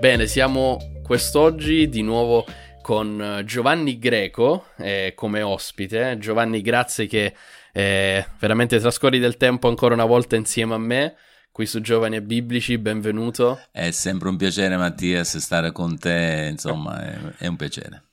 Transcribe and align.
Bene, 0.00 0.26
siamo 0.26 1.02
quest'oggi 1.02 1.90
di 1.90 2.00
nuovo 2.00 2.46
con 2.80 3.20
eh, 3.20 3.44
Giovanni 3.44 3.98
Greco 3.98 4.68
eh, 4.78 5.12
come 5.14 5.42
ospite. 5.42 6.16
Giovanni, 6.16 6.62
grazie 6.62 7.06
che 7.06 7.34
eh, 7.70 8.26
veramente 8.38 8.78
trascorri 8.78 9.18
del 9.18 9.36
tempo 9.36 9.68
ancora 9.68 9.92
una 9.92 10.06
volta 10.06 10.36
insieme 10.36 10.72
a 10.72 10.78
me 10.78 11.16
qui 11.52 11.66
su 11.66 11.82
Giovani 11.82 12.16
e 12.16 12.22
Biblici, 12.22 12.78
benvenuto. 12.78 13.60
È 13.70 13.90
sempre 13.90 14.30
un 14.30 14.38
piacere 14.38 14.78
Mattias 14.78 15.36
stare 15.36 15.70
con 15.70 15.98
te, 15.98 16.48
insomma, 16.50 17.04
è, 17.04 17.18
è 17.44 17.46
un 17.46 17.56
piacere. 17.56 18.04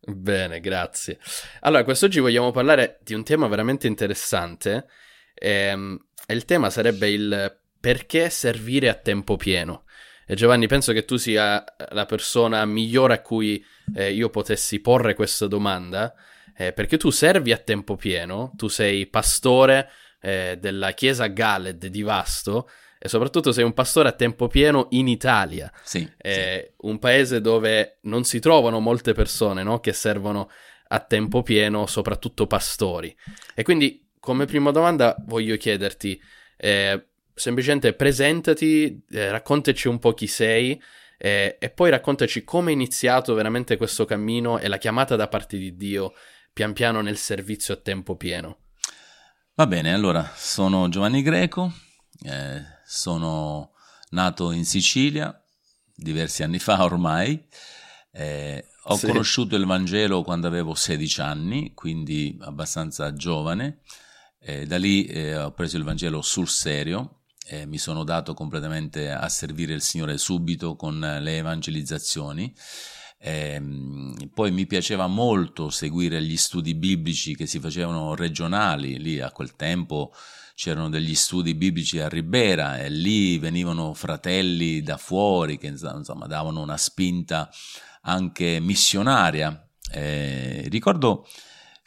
Bene, 0.00 0.60
grazie. 0.60 1.18
Allora, 1.60 1.82
quest'oggi 1.82 2.20
vogliamo 2.20 2.50
parlare 2.50 2.98
di 3.02 3.14
un 3.14 3.24
tema 3.24 3.46
veramente 3.46 3.86
interessante 3.86 4.86
ehm, 5.32 5.98
e 6.26 6.34
il 6.34 6.44
tema 6.44 6.68
sarebbe 6.68 7.08
il 7.08 7.58
perché 7.80 8.28
servire 8.28 8.90
a 8.90 8.94
tempo 8.94 9.36
pieno. 9.36 9.84
E 10.30 10.34
Giovanni, 10.34 10.66
penso 10.66 10.92
che 10.92 11.06
tu 11.06 11.16
sia 11.16 11.64
la 11.88 12.04
persona 12.04 12.62
migliore 12.66 13.14
a 13.14 13.22
cui 13.22 13.64
eh, 13.94 14.12
io 14.12 14.28
potessi 14.28 14.78
porre 14.80 15.14
questa 15.14 15.46
domanda, 15.46 16.14
eh, 16.54 16.74
perché 16.74 16.98
tu 16.98 17.08
servi 17.08 17.50
a 17.50 17.56
tempo 17.56 17.96
pieno, 17.96 18.52
tu 18.54 18.68
sei 18.68 19.06
pastore 19.06 19.88
eh, 20.20 20.58
della 20.60 20.92
chiesa 20.92 21.28
Galed 21.28 21.86
di 21.86 22.02
Vasto 22.02 22.68
e 22.98 23.08
soprattutto 23.08 23.52
sei 23.52 23.64
un 23.64 23.72
pastore 23.72 24.10
a 24.10 24.12
tempo 24.12 24.48
pieno 24.48 24.88
in 24.90 25.08
Italia, 25.08 25.72
sì, 25.82 26.06
sì. 26.20 26.70
un 26.78 26.98
paese 26.98 27.40
dove 27.40 27.96
non 28.02 28.24
si 28.24 28.38
trovano 28.38 28.80
molte 28.80 29.14
persone 29.14 29.62
no? 29.62 29.80
che 29.80 29.94
servono 29.94 30.50
a 30.88 31.00
tempo 31.00 31.42
pieno, 31.42 31.86
soprattutto 31.86 32.46
pastori. 32.46 33.16
E 33.54 33.62
quindi 33.62 34.10
come 34.20 34.44
prima 34.44 34.72
domanda 34.72 35.16
voglio 35.26 35.56
chiederti, 35.56 36.20
eh, 36.58 37.07
semplicemente 37.38 37.92
presentati, 37.94 39.04
eh, 39.10 39.30
raccontaci 39.30 39.88
un 39.88 39.98
po' 39.98 40.14
chi 40.14 40.26
sei 40.26 40.80
eh, 41.16 41.56
e 41.58 41.70
poi 41.70 41.90
raccontaci 41.90 42.44
come 42.44 42.70
è 42.70 42.74
iniziato 42.74 43.34
veramente 43.34 43.76
questo 43.76 44.04
cammino 44.04 44.58
e 44.58 44.68
la 44.68 44.78
chiamata 44.78 45.16
da 45.16 45.28
parte 45.28 45.56
di 45.56 45.76
Dio 45.76 46.12
pian 46.52 46.72
piano 46.72 47.00
nel 47.00 47.16
servizio 47.16 47.74
a 47.74 47.78
tempo 47.78 48.16
pieno. 48.16 48.58
Va 49.54 49.66
bene, 49.66 49.92
allora 49.92 50.32
sono 50.36 50.88
Giovanni 50.88 51.22
Greco, 51.22 51.72
eh, 52.22 52.62
sono 52.84 53.72
nato 54.10 54.52
in 54.52 54.64
Sicilia 54.64 55.42
diversi 55.98 56.44
anni 56.44 56.60
fa 56.60 56.84
ormai. 56.84 57.44
Eh, 58.12 58.64
ho 58.84 58.96
sì. 58.96 59.06
conosciuto 59.06 59.56
il 59.56 59.66
Vangelo 59.66 60.22
quando 60.22 60.46
avevo 60.46 60.74
16 60.74 61.20
anni, 61.20 61.74
quindi 61.74 62.38
abbastanza 62.40 63.12
giovane. 63.12 63.80
Eh, 64.40 64.66
da 64.66 64.78
lì 64.78 65.04
eh, 65.06 65.36
ho 65.36 65.50
preso 65.50 65.76
il 65.76 65.82
Vangelo 65.82 66.22
sul 66.22 66.48
serio 66.48 67.17
eh, 67.48 67.66
mi 67.66 67.78
sono 67.78 68.04
dato 68.04 68.34
completamente 68.34 69.10
a 69.10 69.28
servire 69.28 69.72
il 69.72 69.82
Signore 69.82 70.18
subito 70.18 70.76
con 70.76 70.98
le 70.98 71.38
evangelizzazioni. 71.38 72.54
Eh, 73.20 73.60
poi 74.32 74.52
mi 74.52 74.66
piaceva 74.66 75.06
molto 75.06 75.70
seguire 75.70 76.22
gli 76.22 76.36
studi 76.36 76.74
biblici 76.74 77.34
che 77.34 77.46
si 77.46 77.58
facevano 77.58 78.14
regionali, 78.14 78.98
lì 78.98 79.20
a 79.20 79.32
quel 79.32 79.56
tempo 79.56 80.12
c'erano 80.54 80.88
degli 80.88 81.14
studi 81.14 81.54
biblici 81.54 82.00
a 82.00 82.08
Ribera 82.08 82.78
e 82.78 82.90
lì 82.90 83.38
venivano 83.38 83.94
fratelli 83.94 84.82
da 84.82 84.96
fuori 84.96 85.56
che 85.56 85.68
insomma 85.68 86.26
davano 86.26 86.60
una 86.60 86.76
spinta 86.76 87.48
anche 88.02 88.60
missionaria. 88.60 89.68
Eh, 89.90 90.66
ricordo 90.68 91.26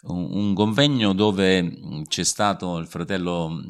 un, 0.04 0.28
un, 0.32 0.54
convegno 0.54 1.14
dove 1.14 2.04
c'è 2.08 2.24
stato 2.24 2.78
il 2.78 2.88
fratello 2.88 3.62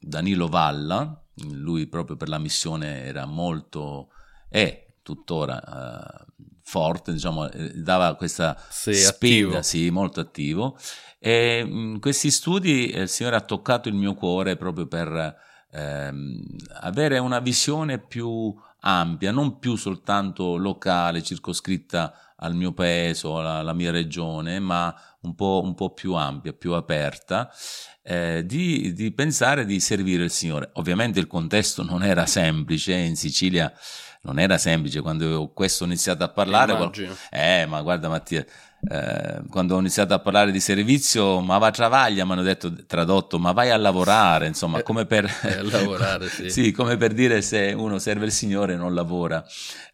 Danilo 0.00 0.48
Valla, 0.48 1.20
lui 1.50 1.86
proprio 1.86 2.16
per 2.16 2.28
la 2.28 2.38
missione 2.38 3.04
era 3.04 3.24
molto, 3.26 4.10
è 4.48 4.86
tuttora 5.02 5.62
uh, 5.66 6.42
forte, 6.62 7.12
diciamo, 7.12 7.50
eh, 7.50 7.72
dava 7.74 8.14
questa 8.14 8.56
sì, 8.68 8.94
spinta, 8.94 9.58
attivo. 9.58 9.62
sì, 9.62 9.90
molto 9.90 10.20
attivo. 10.20 10.78
E 11.18 11.64
in 11.66 12.00
questi 12.00 12.30
studi 12.30 12.90
eh, 12.90 13.02
il 13.02 13.08
Signore 13.08 13.36
ha 13.36 13.40
toccato 13.40 13.88
il 13.88 13.94
mio 13.94 14.14
cuore 14.14 14.56
proprio 14.56 14.86
per 14.86 15.36
ehm, 15.70 16.42
avere 16.80 17.18
una 17.18 17.40
visione 17.40 17.98
più 17.98 18.54
ampia, 18.80 19.30
non 19.32 19.58
più 19.58 19.76
soltanto 19.76 20.56
locale, 20.56 21.22
circoscritta 21.22 22.34
al 22.36 22.54
mio 22.54 22.72
paese 22.72 23.26
o 23.26 23.38
alla, 23.38 23.54
alla 23.54 23.72
mia 23.72 23.90
regione, 23.90 24.58
ma 24.58 24.94
un 25.22 25.34
po', 25.34 25.60
un 25.62 25.74
po', 25.74 25.92
più 25.92 26.14
ampia, 26.14 26.52
più 26.52 26.72
aperta, 26.72 27.50
eh, 28.02 28.44
di, 28.46 28.92
di, 28.94 29.12
pensare 29.12 29.64
di 29.66 29.78
servire 29.80 30.24
il 30.24 30.30
Signore. 30.30 30.70
Ovviamente 30.74 31.20
il 31.20 31.26
contesto 31.26 31.82
non 31.82 32.02
era 32.02 32.26
semplice, 32.26 32.94
in 32.94 33.16
Sicilia 33.16 33.72
non 34.22 34.38
era 34.38 34.58
semplice 34.58 35.00
quando 35.00 35.50
questo 35.54 35.84
ho 35.84 35.86
iniziato 35.86 36.24
a 36.24 36.28
parlare. 36.28 36.72
Eh, 37.30 37.66
ma 37.66 37.82
guarda 37.82 38.08
Mattia, 38.08 38.44
eh, 38.88 39.42
quando 39.50 39.74
ho 39.74 39.78
iniziato 39.78 40.14
a 40.14 40.18
parlare 40.20 40.50
di 40.50 40.60
servizio, 40.60 41.40
ma 41.40 41.58
va 41.58 41.70
travaglia, 41.70 42.24
mi 42.24 42.32
hanno 42.32 42.42
detto 42.42 42.72
tradotto, 42.86 43.38
ma 43.38 43.52
vai 43.52 43.70
a 43.70 43.76
lavorare, 43.76 44.46
insomma, 44.46 44.78
eh, 44.78 44.82
come 44.82 45.04
per, 45.04 45.30
lavorare, 45.62 46.28
sì. 46.30 46.48
sì, 46.48 46.72
come 46.72 46.96
per 46.96 47.12
dire 47.12 47.42
se 47.42 47.74
uno 47.76 47.98
serve 47.98 48.24
il 48.24 48.32
Signore 48.32 48.72
e 48.72 48.76
non 48.76 48.94
lavora, 48.94 49.44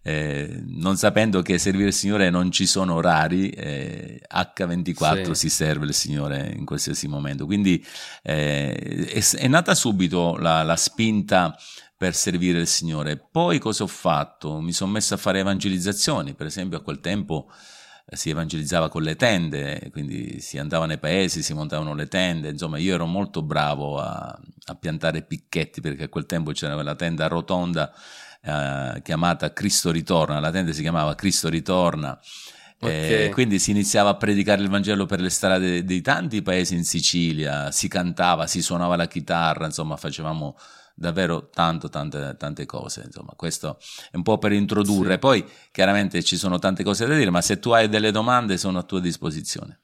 eh, 0.03 0.63
non 0.69 0.97
sapendo 0.97 1.43
che 1.43 1.59
servire 1.59 1.89
il 1.89 1.95
Signore 1.95 2.31
non 2.31 2.53
ci 2.53 2.65
sono 2.65 2.95
orari, 2.95 3.51
eh, 3.51 4.21
H24 4.33 5.33
sì. 5.33 5.35
si 5.35 5.49
serve 5.49 5.87
il 5.87 5.95
Signore 5.95 6.53
in 6.57 6.65
qualsiasi 6.65 7.09
momento. 7.09 7.45
Quindi 7.45 7.85
eh, 8.23 8.73
è, 9.09 9.37
è, 9.37 9.49
nata 9.49 9.75
subito 9.75 10.37
la, 10.37 10.63
la 10.63 10.77
spinta 10.77 11.57
per 11.97 12.15
servire 12.15 12.61
il 12.61 12.69
Signore. 12.69 13.17
Poi 13.17 13.59
cosa 13.59 13.83
ho 13.83 13.89
fatto? 13.89 14.61
Mi 14.61 14.73
sono 14.73 14.93
messo 14.93 15.15
a 15.15 15.17
fare 15.17 15.41
evangelizzazioni, 15.41 16.35
per 16.35 16.47
esempio 16.47 16.79
a 16.79 16.83
quel 16.83 17.01
tempo 17.01 17.51
si 18.09 18.31
evangelizzava 18.31 18.89
con 18.89 19.03
le 19.03 19.17
tende, 19.17 19.89
quindi 19.91 20.41
si 20.41 20.59
andava 20.59 20.87
nei 20.87 20.99
paesi, 20.99 21.43
si 21.43 21.55
montavano 21.55 21.93
le 21.93 22.07
tende, 22.07 22.51
insomma 22.51 22.79
io 22.79 22.95
ero 22.95 23.07
molto 23.07 23.43
bravo 23.43 23.99
a, 23.99 24.39
a 24.67 24.75
piantare 24.77 25.23
picchetti 25.23 25.81
perché 25.81 26.05
a 26.05 26.09
quel 26.09 26.27
tempo 26.27 26.53
c'era 26.53 26.75
quella 26.75 26.95
tenda 26.95 27.27
rotonda 27.27 27.93
eh, 28.43 29.01
chiamata 29.03 29.53
Cristo 29.53 29.91
ritorna, 29.91 30.39
la 30.39 30.53
tenda 30.53 30.73
si 30.73 30.83
chiamava 30.83 31.15
Cristo 31.17 31.49
ritorna. 31.49 32.19
Okay. 32.79 33.25
Eh, 33.25 33.31
quindi 33.31 33.59
si 33.59 33.71
iniziava 33.71 34.11
a 34.11 34.17
predicare 34.17 34.63
il 34.63 34.69
Vangelo 34.69 35.07
per 35.07 35.21
le 35.21 35.31
strade 35.31 35.83
di 35.83 36.01
tanti 36.03 36.43
paesi 36.43 36.75
in 36.75 36.85
Sicilia, 36.85 37.73
si 37.73 37.89
cantava, 37.89 38.47
si 38.47 38.63
suonava 38.63 38.97
la 38.97 39.09
chitarra, 39.09 39.65
insomma 39.65 39.97
facevamo 39.97 40.57
davvero 40.99 41.51
tanto, 41.51 41.91
tante, 41.91 42.37
tante 42.39 42.65
cose. 42.65 43.03
Insomma, 43.05 43.35
questo 43.37 43.79
è 44.11 44.17
un 44.17 44.23
po' 44.23 44.39
per 44.39 44.53
introdurre. 44.53 45.13
Sì. 45.13 45.19
Poi 45.19 45.45
chiaramente 45.71 46.23
ci 46.23 46.37
sono 46.37 46.59
tante 46.59 46.83
cose 46.83 47.07
da 47.07 47.15
dire, 47.15 47.31
ma 47.31 47.43
se 47.43 47.59
tu 47.59 47.71
hai 47.71 47.89
delle 47.89 48.11
domande 48.11 48.57
sono 48.57 48.79
a 48.79 48.83
tua 48.83 49.01
disposizione. 49.01 49.83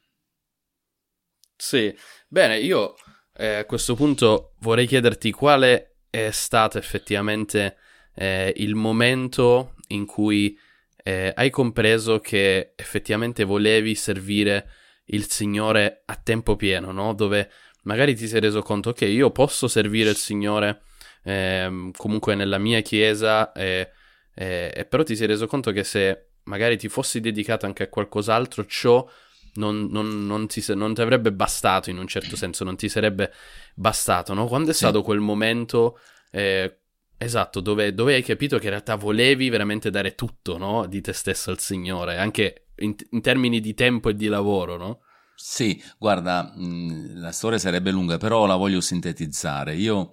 Sì, 1.55 1.95
bene, 2.27 2.59
io 2.59 2.95
eh, 3.35 3.57
a 3.57 3.65
questo 3.67 3.95
punto 3.95 4.55
vorrei 4.61 4.87
chiederti 4.87 5.31
quale 5.31 5.99
è 6.11 6.31
stato 6.31 6.79
effettivamente 6.79 7.77
eh, 8.15 8.53
il 8.57 8.75
momento 8.75 9.75
in 9.89 10.07
cui 10.07 10.59
eh, 11.05 11.33
hai 11.37 11.51
compreso 11.51 12.21
che 12.21 12.73
effettivamente 12.75 13.45
volevi 13.45 13.95
servire 13.95 14.71
il 15.07 15.31
Signore 15.31 16.03
a 16.07 16.17
tempo 16.17 16.57
pieno, 16.57 16.91
no? 16.91 17.13
Dove 17.13 17.51
magari 17.83 18.15
ti 18.17 18.27
sei 18.27 18.41
reso 18.41 18.63
conto 18.63 18.93
che 18.93 19.07
io 19.07 19.31
posso 19.31 19.69
servire 19.69 20.11
il 20.11 20.17
Signore 20.17 20.83
eh, 21.23 21.91
comunque 21.97 22.35
nella 22.35 22.59
mia 22.59 22.81
chiesa, 22.81 23.53
e, 23.53 23.91
e, 24.35 24.73
e 24.75 24.85
però 24.85 25.03
ti 25.03 25.17
sei 25.17 25.27
reso 25.27 25.47
conto 25.47 25.71
che 25.73 25.85
se 25.85 26.27
magari 26.45 26.77
ti 26.77 26.89
fossi 26.89 27.21
dedicato 27.21 27.67
anche 27.67 27.85
a 27.85 27.89
qualcos'altro, 27.89 28.67
ciò 28.67 29.09
non, 29.55 29.89
non, 29.91 30.27
non, 30.27 30.47
ti, 30.47 30.65
non, 30.75 30.95
ti, 30.95 31.01
avrebbe 31.03 31.33
bastato 31.33 31.91
in 31.91 31.99
un 31.99 32.07
certo 32.07 32.37
senso, 32.37 32.65
non 32.65 32.77
ti 32.77 32.89
sarebbe 32.89 33.33
bastato, 33.75 34.33
no? 34.35 34.47
Quando 34.47 34.71
è 34.71 34.75
stato 34.75 34.99
sì. 34.99 35.05
quel 35.05 35.21
momento, 35.21 35.99
eh, 36.31 36.79
esatto, 37.19 37.61
dove, 37.61 37.93
dove, 37.93 38.15
hai 38.15 38.23
capito 38.23 38.59
che 38.59 38.65
in 38.65 38.71
realtà 38.71 38.95
volevi 38.95 39.51
veramente 39.51 39.91
dare 39.91 40.15
tutto, 40.15 40.57
no? 40.57 40.87
Di 40.87 41.01
te 41.01 41.13
stesso 41.13 41.51
al 41.51 41.59
Signore, 41.59 42.17
anche 42.17 42.69
in, 42.77 42.95
in 43.11 43.21
termini 43.21 43.61
di 43.61 43.75
tempo 43.75 44.09
e 44.09 44.15
di 44.15 44.29
lavoro, 44.29 44.77
no? 44.77 45.01
Sì, 45.35 45.83
guarda, 45.99 46.53
mh, 46.55 47.19
la 47.21 47.33
storia 47.33 47.59
sarebbe 47.59 47.91
lunga, 47.91 48.17
però 48.17 48.47
la 48.47 48.57
voglio 48.57 48.81
sintetizzare. 48.81 49.75
Io 49.75 50.13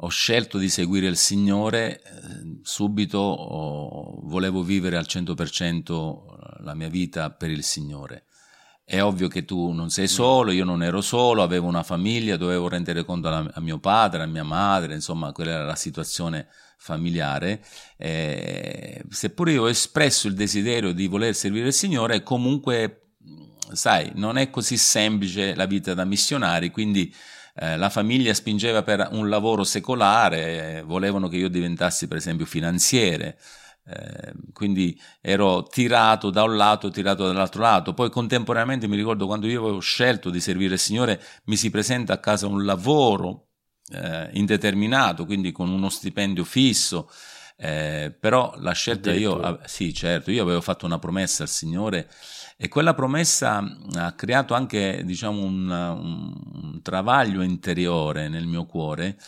ho 0.00 0.08
scelto 0.08 0.58
di 0.58 0.68
seguire 0.68 1.08
il 1.08 1.16
Signore, 1.16 2.00
eh, 2.00 2.58
subito 2.62 4.20
volevo 4.22 4.62
vivere 4.62 4.96
al 4.96 5.06
100% 5.08 6.60
la 6.60 6.74
mia 6.74 6.88
vita 6.88 7.30
per 7.30 7.50
il 7.50 7.64
Signore. 7.64 8.24
È 8.84 9.02
ovvio 9.02 9.28
che 9.28 9.44
tu 9.44 9.72
non 9.72 9.90
sei 9.90 10.06
solo, 10.06 10.52
io 10.52 10.64
non 10.64 10.82
ero 10.82 11.00
solo, 11.00 11.42
avevo 11.42 11.66
una 11.66 11.82
famiglia, 11.82 12.36
dovevo 12.36 12.68
rendere 12.68 13.04
conto 13.04 13.28
a, 13.28 13.50
a 13.52 13.60
mio 13.60 13.78
padre, 13.80 14.22
a 14.22 14.26
mia 14.26 14.44
madre, 14.44 14.94
insomma, 14.94 15.32
quella 15.32 15.50
era 15.50 15.64
la 15.64 15.74
situazione 15.74 16.48
familiare. 16.78 17.62
Eh, 17.96 19.04
seppure 19.10 19.52
io 19.52 19.64
ho 19.64 19.68
espresso 19.68 20.28
il 20.28 20.34
desiderio 20.34 20.92
di 20.92 21.08
voler 21.08 21.34
servire 21.34 21.66
il 21.66 21.74
Signore, 21.74 22.22
comunque, 22.22 23.14
sai, 23.72 24.12
non 24.14 24.38
è 24.38 24.48
così 24.48 24.76
semplice 24.78 25.54
la 25.56 25.66
vita 25.66 25.92
da 25.92 26.04
missionari, 26.04 26.70
quindi 26.70 27.12
eh, 27.60 27.76
la 27.76 27.90
famiglia 27.90 28.34
spingeva 28.34 28.82
per 28.82 29.08
un 29.12 29.28
lavoro 29.28 29.64
secolare, 29.64 30.82
volevano 30.86 31.28
che 31.28 31.36
io 31.36 31.48
diventassi 31.48 32.06
per 32.06 32.18
esempio 32.18 32.46
finanziere. 32.46 33.38
Eh, 33.84 34.32
quindi 34.52 35.00
ero 35.20 35.62
tirato 35.62 36.30
da 36.30 36.42
un 36.42 36.56
lato, 36.56 36.90
tirato 36.90 37.26
dall'altro 37.26 37.62
lato. 37.62 37.94
Poi 37.94 38.10
contemporaneamente 38.10 38.86
mi 38.86 38.96
ricordo 38.96 39.26
quando 39.26 39.46
io 39.46 39.62
avevo 39.62 39.80
scelto 39.80 40.30
di 40.30 40.40
servire 40.40 40.74
il 40.74 40.80
Signore, 40.80 41.20
mi 41.44 41.56
si 41.56 41.70
presenta 41.70 42.12
a 42.12 42.18
casa 42.18 42.46
un 42.46 42.64
lavoro 42.64 43.48
eh, 43.92 44.28
indeterminato, 44.34 45.24
quindi 45.24 45.52
con 45.52 45.70
uno 45.70 45.88
stipendio 45.88 46.44
fisso. 46.44 47.10
Eh, 47.60 48.14
però 48.18 48.54
la 48.58 48.70
scelta 48.70 49.12
io, 49.12 49.58
sì 49.64 49.92
certo, 49.92 50.30
io 50.30 50.42
avevo 50.44 50.60
fatto 50.60 50.86
una 50.86 51.00
promessa 51.00 51.42
al 51.42 51.48
Signore 51.48 52.08
e 52.56 52.68
quella 52.68 52.94
promessa 52.94 53.60
ha 53.94 54.12
creato 54.12 54.54
anche 54.54 55.02
diciamo 55.04 55.42
un, 55.42 55.68
un 55.68 56.80
travaglio 56.82 57.42
interiore 57.42 58.28
nel 58.28 58.46
mio 58.46 58.64
cuore 58.64 59.18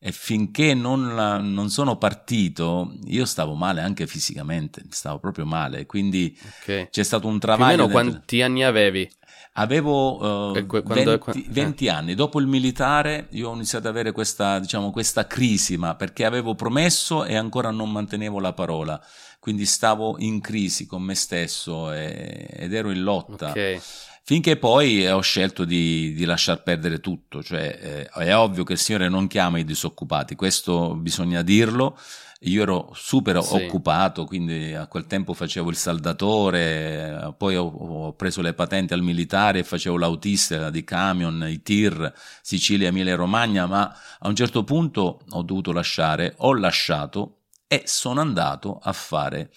e 0.00 0.12
finché 0.12 0.74
non, 0.74 1.06
non, 1.06 1.70
sono 1.70 1.96
partito 1.96 2.94
io 3.06 3.24
stavo 3.24 3.54
male 3.54 3.80
anche 3.80 4.06
fisicamente, 4.06 4.82
stavo 4.90 5.18
proprio 5.18 5.44
male, 5.44 5.86
quindi 5.86 6.38
okay. 6.60 6.88
c'è 6.90 7.02
stato 7.02 7.26
un 7.26 7.38
travaglio. 7.38 7.84
Più 7.84 7.92
quanti 7.92 8.42
anni 8.42 8.62
avevi? 8.62 9.10
Avevo 9.54 10.52
uh, 10.52 10.66
que- 10.66 10.82
20, 10.82 11.18
quando... 11.18 11.20
20 11.48 11.84
eh. 11.84 11.90
anni, 11.90 12.14
dopo 12.14 12.38
il 12.38 12.46
militare 12.46 13.26
io 13.30 13.50
ho 13.50 13.54
iniziato 13.54 13.88
ad 13.88 13.94
avere 13.94 14.12
questa, 14.12 14.60
diciamo, 14.60 14.92
questa 14.92 15.26
crisi, 15.26 15.76
ma 15.76 15.96
perché 15.96 16.24
avevo 16.24 16.54
promesso 16.54 17.24
e 17.24 17.34
ancora 17.34 17.70
non 17.70 17.90
mantenevo 17.90 18.38
la 18.38 18.52
parola, 18.52 19.04
quindi 19.40 19.66
stavo 19.66 20.16
in 20.18 20.40
crisi 20.40 20.86
con 20.86 21.02
me 21.02 21.16
stesso 21.16 21.92
e, 21.92 22.46
ed 22.52 22.72
ero 22.72 22.92
in 22.92 23.02
lotta. 23.02 23.50
Okay. 23.50 23.80
Finché 24.28 24.58
poi 24.58 25.08
ho 25.08 25.22
scelto 25.22 25.64
di, 25.64 26.12
di 26.12 26.26
lasciar 26.26 26.62
perdere 26.62 27.00
tutto, 27.00 27.42
cioè 27.42 28.08
eh, 28.12 28.24
è 28.26 28.36
ovvio 28.36 28.62
che 28.62 28.74
il 28.74 28.78
Signore 28.78 29.08
non 29.08 29.26
chiama 29.26 29.58
i 29.58 29.64
disoccupati, 29.64 30.34
questo 30.34 30.94
bisogna 30.94 31.40
dirlo. 31.40 31.98
Io 32.40 32.60
ero 32.60 32.90
super 32.92 33.42
sì. 33.42 33.54
occupato, 33.54 34.26
quindi 34.26 34.74
a 34.74 34.86
quel 34.86 35.06
tempo 35.06 35.32
facevo 35.32 35.70
il 35.70 35.76
saldatore, 35.76 37.34
poi 37.38 37.56
ho, 37.56 37.64
ho, 37.64 38.12
preso 38.16 38.42
le 38.42 38.52
patenti 38.52 38.92
al 38.92 39.00
militare 39.00 39.60
e 39.60 39.64
facevo 39.64 39.96
l'autista 39.96 40.68
di 40.68 40.84
camion, 40.84 41.46
i 41.48 41.62
tir, 41.62 42.12
Sicilia, 42.42 42.88
Emilia 42.88 43.16
Romagna, 43.16 43.64
ma 43.64 43.90
a 44.18 44.28
un 44.28 44.36
certo 44.36 44.62
punto 44.62 45.20
ho 45.26 45.42
dovuto 45.42 45.72
lasciare, 45.72 46.34
ho 46.36 46.52
lasciato 46.52 47.44
e 47.66 47.84
sono 47.86 48.20
andato 48.20 48.78
a 48.82 48.92
fare 48.92 49.52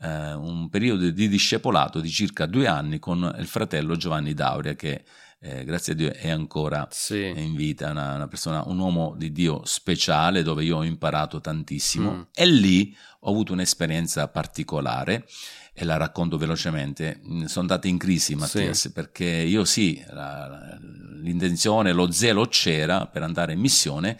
eh, 0.00 0.32
un 0.34 0.68
periodo 0.68 1.10
di 1.10 1.28
discepolato 1.28 2.00
di 2.00 2.08
circa 2.08 2.46
due 2.46 2.66
anni 2.66 2.98
con 2.98 3.34
il 3.38 3.46
fratello 3.46 3.96
Giovanni 3.96 4.34
Dauria 4.34 4.74
che 4.74 5.04
eh, 5.42 5.64
grazie 5.64 5.94
a 5.94 5.96
Dio 5.96 6.12
è 6.12 6.28
ancora 6.28 6.86
sì. 6.90 7.32
in 7.34 7.54
vita, 7.54 7.90
una, 7.90 8.14
una, 8.14 8.28
persona, 8.28 8.62
un 8.66 8.78
uomo 8.78 9.14
di 9.16 9.32
Dio 9.32 9.62
speciale 9.64 10.42
dove 10.42 10.64
io 10.64 10.78
ho 10.78 10.84
imparato 10.84 11.40
tantissimo 11.40 12.12
mm. 12.12 12.20
e 12.34 12.46
lì 12.46 12.94
ho 13.20 13.30
avuto 13.30 13.54
un'esperienza 13.54 14.28
particolare 14.28 15.26
e 15.72 15.84
la 15.84 15.96
racconto 15.96 16.36
velocemente. 16.36 17.20
Mm, 17.26 17.44
sono 17.44 17.60
andato 17.60 17.86
in 17.86 17.96
crisi, 17.96 18.34
Mattias, 18.34 18.80
sì. 18.80 18.92
perché 18.92 19.24
io 19.24 19.64
sì, 19.64 20.04
la, 20.10 20.78
l'intenzione, 21.22 21.92
lo 21.92 22.10
zelo 22.12 22.46
c'era 22.46 23.06
per 23.06 23.22
andare 23.22 23.54
in 23.54 23.60
missione, 23.60 24.18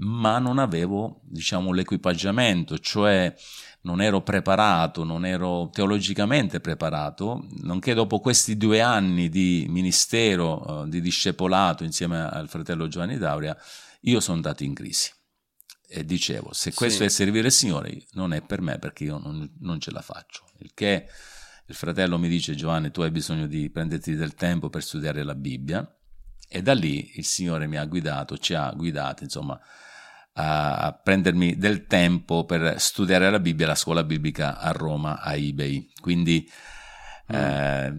ma 0.00 0.38
non 0.38 0.58
avevo, 0.58 1.20
diciamo, 1.22 1.72
l'equipaggiamento, 1.72 2.78
cioè 2.78 3.34
non 3.88 4.02
ero 4.02 4.20
preparato, 4.20 5.02
non 5.02 5.24
ero 5.24 5.70
teologicamente 5.72 6.60
preparato, 6.60 7.46
nonché 7.62 7.94
dopo 7.94 8.20
questi 8.20 8.58
due 8.58 8.82
anni 8.82 9.30
di 9.30 9.64
ministero, 9.70 10.82
uh, 10.82 10.86
di 10.86 11.00
discepolato 11.00 11.84
insieme 11.84 12.20
al 12.20 12.50
fratello 12.50 12.86
Giovanni 12.86 13.16
Dauria, 13.16 13.56
io 14.02 14.20
sono 14.20 14.36
andato 14.36 14.62
in 14.62 14.74
crisi. 14.74 15.10
E 15.88 16.04
dicevo, 16.04 16.52
se 16.52 16.74
questo 16.74 16.98
sì. 16.98 17.04
è 17.04 17.08
servire 17.08 17.46
il 17.46 17.52
Signore, 17.52 18.02
non 18.12 18.34
è 18.34 18.42
per 18.42 18.60
me 18.60 18.78
perché 18.78 19.04
io 19.04 19.16
non, 19.16 19.50
non 19.60 19.80
ce 19.80 19.90
la 19.90 20.02
faccio. 20.02 20.44
Il 20.58 20.72
che 20.74 21.08
il 21.64 21.74
fratello 21.74 22.18
mi 22.18 22.28
dice, 22.28 22.54
Giovanni, 22.54 22.90
tu 22.90 23.00
hai 23.00 23.10
bisogno 23.10 23.46
di 23.46 23.70
prenderti 23.70 24.14
del 24.14 24.34
tempo 24.34 24.68
per 24.68 24.82
studiare 24.82 25.22
la 25.22 25.34
Bibbia. 25.34 25.90
E 26.46 26.60
da 26.60 26.74
lì 26.74 27.12
il 27.16 27.24
Signore 27.24 27.66
mi 27.66 27.78
ha 27.78 27.86
guidato, 27.86 28.36
ci 28.36 28.52
ha 28.52 28.70
guidato, 28.72 29.22
insomma, 29.22 29.58
a 30.40 30.92
prendermi 30.92 31.56
del 31.56 31.86
tempo 31.86 32.44
per 32.44 32.80
studiare 32.80 33.28
la 33.28 33.40
Bibbia 33.40 33.66
alla 33.66 33.74
scuola 33.74 34.04
biblica 34.04 34.58
a 34.58 34.70
Roma, 34.70 35.20
a 35.20 35.34
eBay. 35.34 35.90
Quindi 36.00 36.48
mm. 37.32 37.34
eh, 37.34 37.96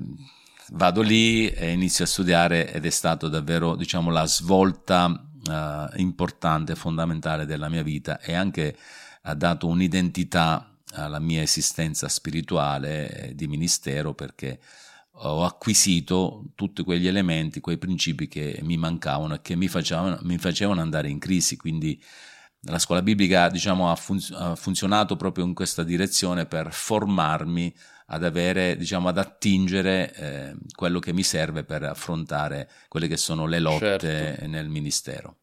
vado 0.71 1.01
lì 1.01 1.49
e 1.49 1.71
inizio 1.71 2.05
a 2.05 2.07
studiare 2.07 2.71
ed 2.71 2.85
è 2.85 2.89
stato 2.89 3.27
davvero, 3.27 3.75
diciamo, 3.75 4.09
la 4.09 4.25
svolta 4.25 5.21
eh, 5.49 5.87
importante, 5.97 6.75
fondamentale 6.75 7.45
della 7.45 7.67
mia 7.67 7.83
vita 7.83 8.21
e 8.21 8.33
anche 8.33 8.77
ha 9.23 9.33
dato 9.33 9.67
un'identità 9.67 10.77
alla 10.93 11.19
mia 11.19 11.41
esistenza 11.41 12.07
spirituale 12.07 13.33
di 13.35 13.47
ministero 13.47 14.13
perché 14.13 14.59
ho 15.21 15.43
acquisito 15.43 16.51
tutti 16.55 16.83
quegli 16.83 17.07
elementi, 17.07 17.59
quei 17.59 17.77
principi 17.77 18.27
che 18.27 18.59
mi 18.61 18.77
mancavano 18.77 19.35
e 19.35 19.41
che 19.41 19.55
mi 19.55 19.67
facevano, 19.67 20.19
mi 20.23 20.37
facevano 20.37 20.81
andare 20.81 21.09
in 21.09 21.19
crisi, 21.19 21.57
quindi 21.57 22.01
la 22.63 22.79
scuola 22.79 23.01
biblica 23.01 23.49
diciamo, 23.49 23.91
ha, 23.91 23.95
fun- 23.95 24.19
ha, 24.33 24.55
funzionato 24.55 25.15
proprio 25.15 25.45
in 25.45 25.53
questa 25.53 25.83
direzione 25.83 26.45
per 26.45 26.71
formarmi 26.71 27.73
ad 28.07 28.23
avere, 28.23 28.75
diciamo, 28.75 29.07
ad 29.07 29.17
attingere 29.17 30.13
eh, 30.13 30.55
quello 30.73 30.99
che 30.99 31.13
mi 31.13 31.23
serve 31.23 31.63
per 31.63 31.83
affrontare 31.83 32.69
quelle 32.87 33.07
che 33.07 33.17
sono 33.17 33.45
le 33.45 33.59
lotte 33.59 33.99
certo. 33.99 34.47
nel 34.47 34.67
ministero. 34.67 35.37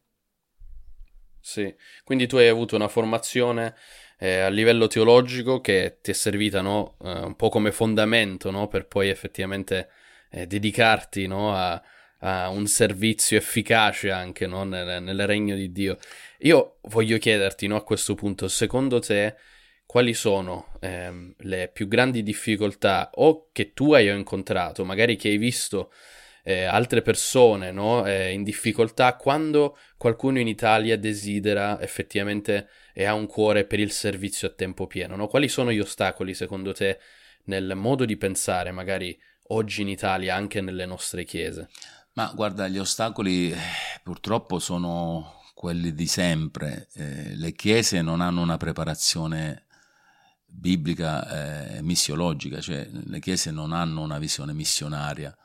Sì, 1.39 1.73
quindi 2.03 2.27
tu 2.27 2.35
hai 2.35 2.49
avuto 2.49 2.75
una 2.75 2.89
formazione 2.89 3.73
eh, 4.17 4.39
a 4.39 4.49
livello 4.49 4.87
teologico 4.87 5.61
che 5.61 5.99
ti 6.01 6.11
è 6.11 6.13
servita 6.13 6.61
no? 6.61 6.97
eh, 7.03 7.11
un 7.11 7.35
po' 7.35 7.49
come 7.49 7.71
fondamento 7.71 8.49
no? 8.51 8.67
per 8.67 8.87
poi 8.87 9.09
effettivamente 9.09 9.89
eh, 10.31 10.47
dedicarti 10.47 11.27
no? 11.27 11.53
a, 11.55 11.81
a, 12.19 12.49
un 12.49 12.65
servizio 12.67 13.37
efficace 13.37 14.11
anche 14.11 14.47
nel, 14.47 15.01
nel 15.01 15.27
regno 15.27 15.55
di 15.55 15.71
Dio. 15.71 15.97
Io 16.39 16.77
voglio 16.83 17.17
chiederti 17.17 17.67
a 17.67 17.81
questo 17.81 18.15
punto, 18.15 18.47
secondo 18.47 18.99
te, 18.99 19.35
quali 19.85 20.13
sono 20.13 20.73
ehm, 20.81 21.35
le 21.39 21.69
più 21.71 21.87
grandi 21.87 22.21
difficoltà 22.21 23.09
o 23.15 23.49
che 23.51 23.71
tu 23.73 23.93
hai 23.93 24.09
incontrato, 24.09 24.83
magari 24.83 25.15
che 25.15 25.29
hai 25.29 25.37
visto 25.37 25.91
eh, 26.43 26.63
altre 26.63 27.01
persone 27.01 27.71
no, 27.71 28.05
eh, 28.05 28.31
in 28.31 28.43
difficoltà 28.43 29.15
quando 29.15 29.77
qualcuno 29.97 30.39
in 30.39 30.47
Italia 30.47 30.97
desidera 30.97 31.81
effettivamente 31.81 32.69
e 32.99 33.05
ha 33.05 33.13
un 33.13 33.27
cuore 33.27 33.65
per 33.65 33.79
il 33.79 33.91
servizio 33.91 34.47
a 34.47 34.51
tempo 34.51 34.87
pieno? 34.87 35.15
No? 35.15 35.27
Quali 35.27 35.47
sono 35.49 35.71
gli 35.71 35.77
ostacoli 35.77 36.33
secondo 36.33 36.73
te 36.73 36.99
nel 37.43 37.73
modo 37.75 38.05
di 38.05 38.17
pensare, 38.17 38.71
magari 38.71 39.15
oggi 39.49 39.83
in 39.83 39.87
Italia, 39.87 40.33
anche 40.33 40.61
nelle 40.61 40.87
nostre 40.87 41.23
chiese? 41.23 41.69
Ma 42.13 42.31
guarda, 42.33 42.67
gli 42.67 42.79
ostacoli 42.79 43.53
purtroppo 44.01 44.57
sono 44.57 45.41
quelli 45.53 45.93
di 45.93 46.07
sempre. 46.07 46.87
Eh, 46.95 47.35
le 47.35 47.51
chiese 47.51 48.01
non 48.01 48.19
hanno 48.19 48.41
una 48.41 48.57
preparazione 48.57 49.65
biblica 50.43 51.75
e 51.75 51.77
eh, 51.77 51.81
missiologica, 51.83 52.59
cioè 52.61 52.89
le 52.91 53.19
chiese 53.19 53.51
non 53.51 53.73
hanno 53.73 54.01
una 54.01 54.17
visione 54.17 54.53
missionaria 54.53 55.37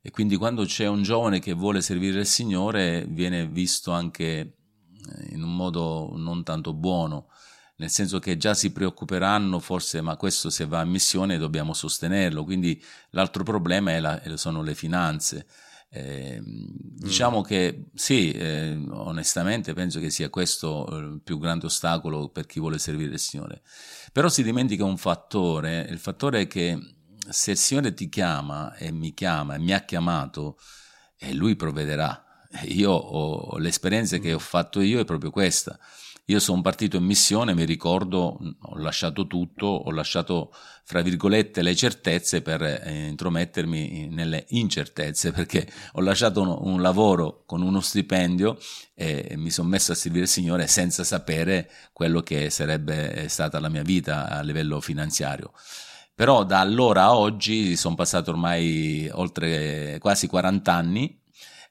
e 0.00 0.10
quindi 0.10 0.36
quando 0.36 0.64
c'è 0.64 0.86
un 0.86 1.02
giovane 1.02 1.40
che 1.40 1.52
vuole 1.54 1.82
servire 1.82 2.20
il 2.20 2.26
Signore 2.26 3.04
viene 3.06 3.46
visto 3.46 3.90
anche 3.90 4.59
in 5.30 5.42
un 5.42 5.54
modo 5.54 6.12
non 6.16 6.42
tanto 6.42 6.72
buono, 6.74 7.28
nel 7.76 7.90
senso 7.90 8.18
che 8.18 8.36
già 8.36 8.54
si 8.54 8.72
preoccuperanno 8.72 9.58
forse 9.58 10.00
ma 10.00 10.16
questo 10.16 10.50
se 10.50 10.66
va 10.66 10.80
a 10.80 10.84
missione 10.84 11.38
dobbiamo 11.38 11.72
sostenerlo, 11.72 12.44
quindi 12.44 12.82
l'altro 13.10 13.42
problema 13.42 13.98
la, 13.98 14.20
sono 14.36 14.62
le 14.62 14.74
finanze 14.74 15.46
eh, 15.92 16.40
diciamo 16.44 17.40
mm. 17.40 17.42
che 17.42 17.86
sì, 17.94 18.30
eh, 18.30 18.80
onestamente 18.90 19.72
penso 19.72 19.98
che 19.98 20.10
sia 20.10 20.30
questo 20.30 20.86
il 20.92 21.20
più 21.22 21.38
grande 21.38 21.66
ostacolo 21.66 22.28
per 22.28 22.46
chi 22.46 22.60
vuole 22.60 22.78
servire 22.78 23.14
il 23.14 23.18
Signore. 23.18 23.62
Però 24.12 24.28
si 24.28 24.44
dimentica 24.44 24.84
un 24.84 24.96
fattore, 24.96 25.86
il 25.90 25.98
fattore 25.98 26.42
è 26.42 26.46
che 26.46 26.78
se 27.28 27.52
il 27.52 27.56
Signore 27.56 27.92
ti 27.92 28.08
chiama 28.08 28.74
e 28.76 28.92
mi 28.92 29.12
chiama 29.14 29.56
e 29.56 29.58
mi 29.58 29.72
ha 29.72 29.80
chiamato, 29.80 30.58
e 31.16 31.34
Lui 31.34 31.56
provvederà. 31.56 32.24
Io 32.64 32.90
ho 32.90 33.58
l'esperienza 33.58 34.18
che 34.18 34.32
ho 34.32 34.38
fatto 34.38 34.80
io 34.80 35.00
è 35.00 35.04
proprio 35.04 35.30
questa. 35.30 35.78
Io 36.26 36.38
sono 36.38 36.60
partito 36.60 36.96
in 36.96 37.04
missione, 37.04 37.54
mi 37.54 37.64
ricordo, 37.64 38.38
ho 38.60 38.78
lasciato 38.78 39.26
tutto, 39.26 39.66
ho 39.66 39.90
lasciato, 39.90 40.52
fra 40.84 41.00
virgolette, 41.00 41.60
le 41.60 41.74
certezze 41.74 42.40
per 42.40 42.62
eh, 42.62 43.08
intromettermi 43.08 44.06
nelle 44.08 44.44
incertezze, 44.50 45.32
perché 45.34 45.68
ho 45.92 46.00
lasciato 46.00 46.40
un, 46.40 46.56
un 46.72 46.80
lavoro 46.80 47.42
con 47.46 47.62
uno 47.62 47.80
stipendio 47.80 48.58
e 48.94 49.34
mi 49.36 49.50
sono 49.50 49.68
messo 49.68 49.90
a 49.90 49.96
servire 49.96 50.24
il 50.24 50.30
Signore 50.30 50.68
senza 50.68 51.02
sapere 51.02 51.68
quello 51.92 52.20
che 52.20 52.48
sarebbe 52.50 53.28
stata 53.28 53.58
la 53.58 53.68
mia 53.68 53.82
vita 53.82 54.28
a 54.28 54.40
livello 54.42 54.80
finanziario. 54.80 55.52
Però 56.14 56.44
da 56.44 56.60
allora 56.60 57.04
a 57.04 57.16
oggi 57.16 57.74
sono 57.76 57.96
passati 57.96 58.30
ormai 58.30 59.08
oltre 59.12 59.98
quasi 59.98 60.28
40 60.28 60.72
anni 60.72 61.19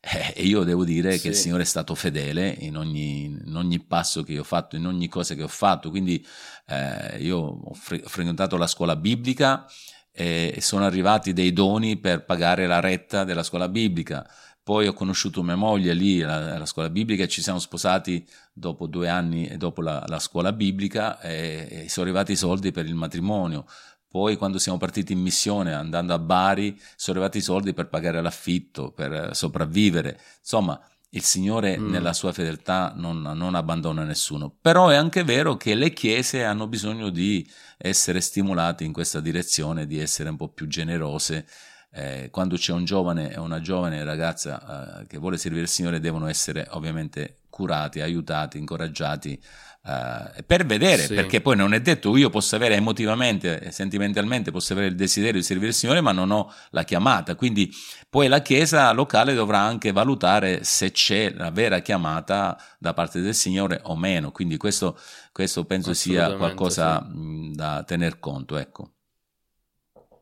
Eh, 0.01 0.33
e 0.35 0.43
io 0.43 0.63
devo 0.63 0.85
dire 0.85 1.13
sì. 1.13 1.21
che 1.21 1.27
il 1.29 1.35
Signore 1.35 1.63
è 1.63 1.65
stato 1.65 1.93
fedele 1.93 2.55
in 2.59 2.77
ogni, 2.77 3.25
in 3.25 3.55
ogni, 3.55 3.79
passo 3.79 4.23
che 4.23 4.31
io 4.31 4.41
ho 4.41 4.45
fatto, 4.45 4.77
in 4.77 4.85
ogni 4.85 5.07
cosa 5.07 5.35
che 5.35 5.43
ho 5.43 5.47
fatto. 5.47 5.89
Quindi 5.89 6.25
eh, 6.67 7.17
io 7.19 7.37
ho, 7.37 7.73
fre- 7.73 8.03
frequentato 8.05 8.57
la 8.57 8.67
scuola 8.67 8.95
biblica 8.95 9.65
e 10.11 10.57
sono 10.59 10.85
arrivati 10.85 11.31
dei 11.31 11.53
doni 11.53 11.97
per 11.97 12.25
pagare 12.25 12.67
la 12.67 12.79
retta 12.79 13.23
della 13.23 13.43
scuola 13.43 13.69
biblica. 13.69 14.27
Poi 14.61 14.87
ho 14.87 14.93
conosciuto 14.93 15.41
mia 15.43 15.55
moglie 15.55 15.93
lì 15.93 16.21
alla, 16.21 16.55
alla 16.55 16.65
scuola 16.65 16.89
biblica 16.89 17.23
e 17.23 17.27
ci 17.27 17.41
siamo 17.41 17.59
sposati 17.59 18.27
dopo 18.53 18.85
due 18.85 19.07
anni 19.07 19.57
dopo 19.57 19.81
la, 19.81 20.03
la 20.07 20.19
scuola 20.19 20.51
biblica 20.53 21.19
e, 21.21 21.67
e 21.69 21.89
sono 21.89 22.05
arrivati 22.05 22.33
i 22.33 22.35
soldi 22.35 22.71
per 22.71 22.85
il 22.85 22.95
matrimonio. 22.95 23.65
Poi 24.09 24.37
quando 24.37 24.57
siamo 24.57 24.79
partiti 24.79 25.13
in 25.13 25.19
missione 25.19 25.73
andando 25.73 26.13
a 26.15 26.19
Bari 26.19 26.79
sono 26.95 27.17
arrivati 27.17 27.37
i 27.37 27.43
soldi 27.43 27.73
per 27.73 27.89
pagare 27.89 28.21
l'affitto, 28.21 28.91
per 28.91 29.35
sopravvivere. 29.35 30.19
Insomma, 30.39 30.81
il 31.11 31.23
Signore 31.23 31.77
mm. 31.77 31.89
nella 31.89 32.13
sua 32.13 32.31
fedeltà 32.31 32.93
non, 32.95 33.21
non, 33.21 33.55
abbandona 33.55 34.03
nessuno. 34.03 34.55
Però 34.61 34.89
è 34.89 34.95
anche 34.95 35.23
vero 35.23 35.57
che 35.57 35.75
le 35.75 35.91
chiese 35.91 36.43
hanno 36.43 36.67
bisogno 36.67 37.09
di 37.09 37.47
essere 37.77 38.21
stimolate 38.21 38.83
in 38.83 38.93
questa 38.93 39.19
direzione, 39.19 39.87
di 39.87 39.99
essere 39.99 40.29
un 40.29 40.37
po' 40.37 40.49
più 40.49 40.67
generose. 40.67 41.47
Eh, 41.91 42.29
quando 42.31 42.55
c'è 42.55 42.71
un 42.71 42.85
giovane 42.85 43.33
e 43.33 43.39
una 43.39 43.61
giovane 43.61 44.03
ragazza 44.03 45.01
eh, 45.01 45.07
che 45.07 45.17
vuole 45.17 45.37
servire 45.37 45.63
il 45.63 45.67
Signore 45.67 45.99
devono 45.99 46.27
essere 46.27 46.67
ovviamente 46.71 47.39
curati, 47.49 48.01
aiutati, 48.01 48.57
incoraggiati 48.57 49.41
Uh, 49.81 50.43
per 50.45 50.65
vedere, 50.65 51.03
sì. 51.03 51.13
perché 51.13 51.39
poi 51.39 51.55
non 51.55 51.73
è 51.73 51.79
detto 51.79 52.15
io 52.17 52.29
posso 52.29 52.57
avere 52.57 52.75
emotivamente 52.75 53.71
sentimentalmente 53.71 54.51
posso 54.51 54.73
avere 54.73 54.89
il 54.89 54.95
desiderio 54.95 55.39
di 55.39 55.45
servire 55.45 55.69
il 55.69 55.73
Signore, 55.73 56.01
ma 56.01 56.11
non 56.11 56.31
ho 56.31 56.53
la 56.71 56.83
chiamata. 56.83 57.35
Quindi 57.35 57.71
poi 58.09 58.27
la 58.27 58.41
Chiesa 58.41 58.91
locale 58.91 59.33
dovrà 59.33 59.59
anche 59.59 59.93
valutare 59.93 60.65
se 60.65 60.91
c'è 60.91 61.31
la 61.31 61.49
vera 61.49 61.79
chiamata 61.79 62.61
da 62.77 62.93
parte 62.93 63.21
del 63.21 63.33
Signore 63.33 63.79
o 63.83 63.95
meno. 63.95 64.31
Quindi 64.31 64.57
questo, 64.57 64.99
questo 65.31 65.63
penso 65.63 65.93
sia 65.93 66.35
qualcosa 66.35 67.07
sì. 67.09 67.51
da 67.55 67.81
tener 67.83 68.19
conto. 68.19 68.57
Ecco. 68.57 68.91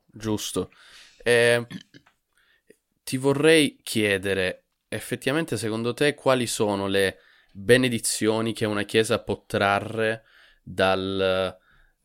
Giusto. 0.05 0.69
Eh, 1.23 1.65
ti 3.03 3.17
vorrei 3.17 3.79
chiedere, 3.83 4.65
effettivamente 4.89 5.57
secondo 5.57 5.93
te 5.93 6.13
quali 6.13 6.47
sono 6.47 6.87
le 6.87 7.19
benedizioni 7.53 8.53
che 8.53 8.65
una 8.65 8.83
chiesa 8.83 9.19
può 9.19 9.43
trarre 9.45 10.23
dal, 10.61 11.57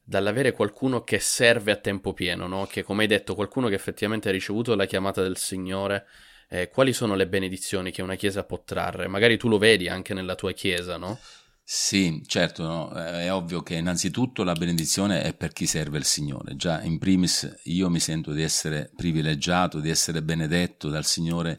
dall'avere 0.03 0.53
qualcuno 0.53 1.03
che 1.03 1.19
serve 1.19 1.73
a 1.73 1.77
tempo 1.77 2.13
pieno, 2.13 2.47
no? 2.47 2.67
Che 2.67 2.83
come 2.83 3.03
hai 3.03 3.09
detto, 3.09 3.35
qualcuno 3.35 3.69
che 3.69 3.75
effettivamente 3.75 4.29
ha 4.29 4.33
ricevuto 4.33 4.75
la 4.75 4.87
chiamata 4.87 5.23
del 5.23 5.37
Signore. 5.37 6.07
Eh, 6.49 6.69
quali 6.69 6.93
sono 6.93 7.15
le 7.15 7.27
benedizioni 7.27 7.91
che 7.91 8.03
una 8.03 8.15
chiesa 8.15 8.45
può 8.45 8.63
trarre? 8.63 9.09
Magari 9.09 9.37
tu 9.39 9.49
lo 9.49 9.59
vedi 9.59 9.89
anche 9.89 10.15
nella 10.15 10.35
tua 10.35 10.53
chiesa, 10.53 10.97
no? 10.97 11.19
Sì, 11.65 12.23
certo, 12.27 12.63
no? 12.65 12.91
è 12.93 13.33
ovvio 13.33 13.63
che 13.63 13.77
innanzitutto 13.77 14.43
la 14.43 14.53
benedizione 14.53 15.23
è 15.23 15.33
per 15.33 15.53
chi 15.53 15.67
serve 15.67 15.97
il 15.99 16.05
Signore. 16.05 16.55
Già 16.57 16.83
in 16.83 16.99
primis 16.99 17.61
io 17.65 17.89
mi 17.89 18.01
sento 18.01 18.33
di 18.33 18.43
essere 18.43 18.91
privilegiato, 18.95 19.81
di 19.81 19.89
essere 19.89 20.23
benedetto 20.23 20.89
dal 20.89 21.05
Signore 21.05 21.57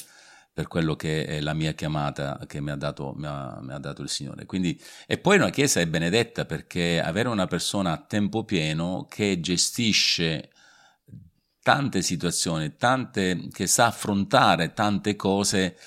per 0.54 0.68
quello 0.68 0.96
che 0.96 1.26
è 1.26 1.40
la 1.42 1.54
mia 1.54 1.74
chiamata 1.74 2.40
che 2.48 2.62
mi 2.62 2.70
ha 2.70 2.76
dato, 2.76 3.14
mi 3.16 3.26
ha, 3.26 3.60
mi 3.62 3.74
ha 3.74 3.80
dato 3.80 4.04
il 4.04 4.10
Signore. 4.10 4.46
Quindi, 4.46 4.80
e 5.08 5.18
poi 5.18 5.38
una 5.38 5.50
chiesa 5.50 5.80
è 5.80 5.88
benedetta 5.88 6.46
perché 6.46 7.02
avere 7.02 7.30
una 7.30 7.48
persona 7.48 7.92
a 7.94 7.98
tempo 7.98 8.44
pieno 8.44 9.08
che 9.10 9.40
gestisce 9.40 10.50
tante 11.62 12.02
situazioni, 12.02 12.76
tante, 12.76 13.48
che 13.52 13.68
sa 13.68 13.88
affrontare 13.88 14.74
tante 14.74 15.16
cose, 15.16 15.78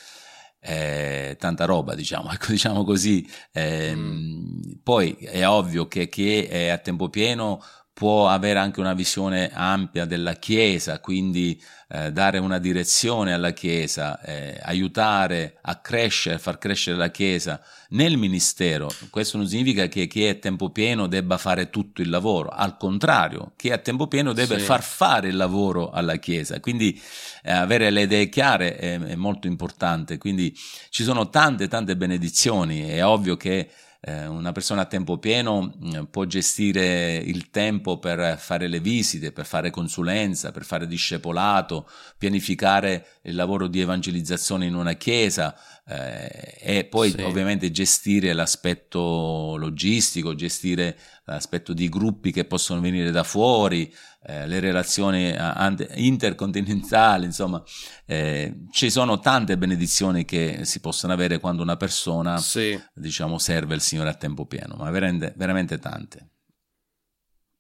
eh, 0.66 1.36
tanta 1.38 1.64
roba, 1.64 1.94
diciamo, 1.94 2.30
ecco, 2.32 2.50
diciamo 2.50 2.84
così. 2.84 3.26
Eh, 3.52 3.94
mm. 3.94 4.60
Poi 4.82 5.12
è 5.20 5.46
ovvio 5.46 5.86
che 5.86 6.08
chi 6.08 6.42
è 6.42 6.68
a 6.68 6.78
tempo 6.78 7.08
pieno 7.08 7.62
può 7.96 8.28
avere 8.28 8.58
anche 8.58 8.78
una 8.78 8.92
visione 8.92 9.50
ampia 9.54 10.04
della 10.04 10.34
Chiesa, 10.34 11.00
quindi 11.00 11.58
eh, 11.88 12.12
dare 12.12 12.36
una 12.36 12.58
direzione 12.58 13.32
alla 13.32 13.52
Chiesa, 13.52 14.20
eh, 14.20 14.60
aiutare 14.64 15.56
a 15.62 15.76
crescere, 15.76 16.38
far 16.38 16.58
crescere 16.58 16.98
la 16.98 17.10
Chiesa 17.10 17.58
nel 17.90 18.18
ministero. 18.18 18.90
Questo 19.08 19.38
non 19.38 19.48
significa 19.48 19.86
che 19.86 20.06
chi 20.08 20.26
è 20.26 20.28
a 20.28 20.34
tempo 20.34 20.68
pieno 20.68 21.06
debba 21.06 21.38
fare 21.38 21.70
tutto 21.70 22.02
il 22.02 22.10
lavoro, 22.10 22.50
al 22.50 22.76
contrario, 22.76 23.54
chi 23.56 23.70
è 23.70 23.72
a 23.72 23.78
tempo 23.78 24.08
pieno 24.08 24.34
deve 24.34 24.58
sì. 24.58 24.64
far 24.66 24.82
fare 24.82 25.28
il 25.28 25.36
lavoro 25.36 25.88
alla 25.88 26.16
Chiesa, 26.16 26.60
quindi 26.60 27.00
eh, 27.44 27.50
avere 27.50 27.88
le 27.88 28.02
idee 28.02 28.28
chiare 28.28 28.76
è, 28.76 29.00
è 29.00 29.14
molto 29.14 29.46
importante, 29.46 30.18
quindi 30.18 30.54
ci 30.90 31.02
sono 31.02 31.30
tante 31.30 31.66
tante 31.66 31.96
benedizioni, 31.96 32.82
è 32.82 33.02
ovvio 33.02 33.38
che 33.38 33.70
eh, 34.08 34.26
una 34.28 34.52
persona 34.52 34.82
a 34.82 34.86
tempo 34.86 35.18
pieno 35.18 35.74
mm, 35.76 36.04
può 36.04 36.26
gestire 36.26 37.16
il 37.16 37.50
tempo 37.50 37.98
per 37.98 38.38
fare 38.38 38.68
le 38.68 38.78
visite, 38.78 39.32
per 39.32 39.46
fare 39.46 39.70
consulenza, 39.70 40.52
per 40.52 40.64
fare 40.64 40.86
discepolato, 40.86 41.88
pianificare 42.16 43.06
il 43.22 43.34
lavoro 43.34 43.66
di 43.66 43.80
evangelizzazione 43.80 44.64
in 44.66 44.76
una 44.76 44.92
chiesa 44.92 45.56
eh, 45.84 46.56
e 46.60 46.84
poi 46.84 47.10
sì. 47.10 47.22
ovviamente 47.22 47.72
gestire 47.72 48.32
l'aspetto 48.32 49.56
logistico, 49.56 50.36
gestire 50.36 50.96
l'aspetto 51.26 51.72
di 51.72 51.88
gruppi 51.88 52.32
che 52.32 52.44
possono 52.44 52.80
venire 52.80 53.10
da 53.10 53.24
fuori, 53.24 53.92
eh, 54.22 54.46
le 54.46 54.60
relazioni 54.60 55.30
eh, 55.30 55.92
intercontinentali, 55.96 57.26
insomma, 57.26 57.62
eh, 58.06 58.64
ci 58.70 58.90
sono 58.90 59.18
tante 59.18 59.58
benedizioni 59.58 60.24
che 60.24 60.64
si 60.64 60.80
possono 60.80 61.12
avere 61.12 61.38
quando 61.38 61.62
una 61.62 61.76
persona, 61.76 62.38
sì. 62.38 62.80
diciamo, 62.94 63.38
serve 63.38 63.74
il 63.74 63.80
Signore 63.80 64.10
a 64.10 64.14
tempo 64.14 64.46
pieno, 64.46 64.76
ma 64.76 64.90
veramente, 64.90 65.32
veramente 65.36 65.78
tante. 65.78 66.30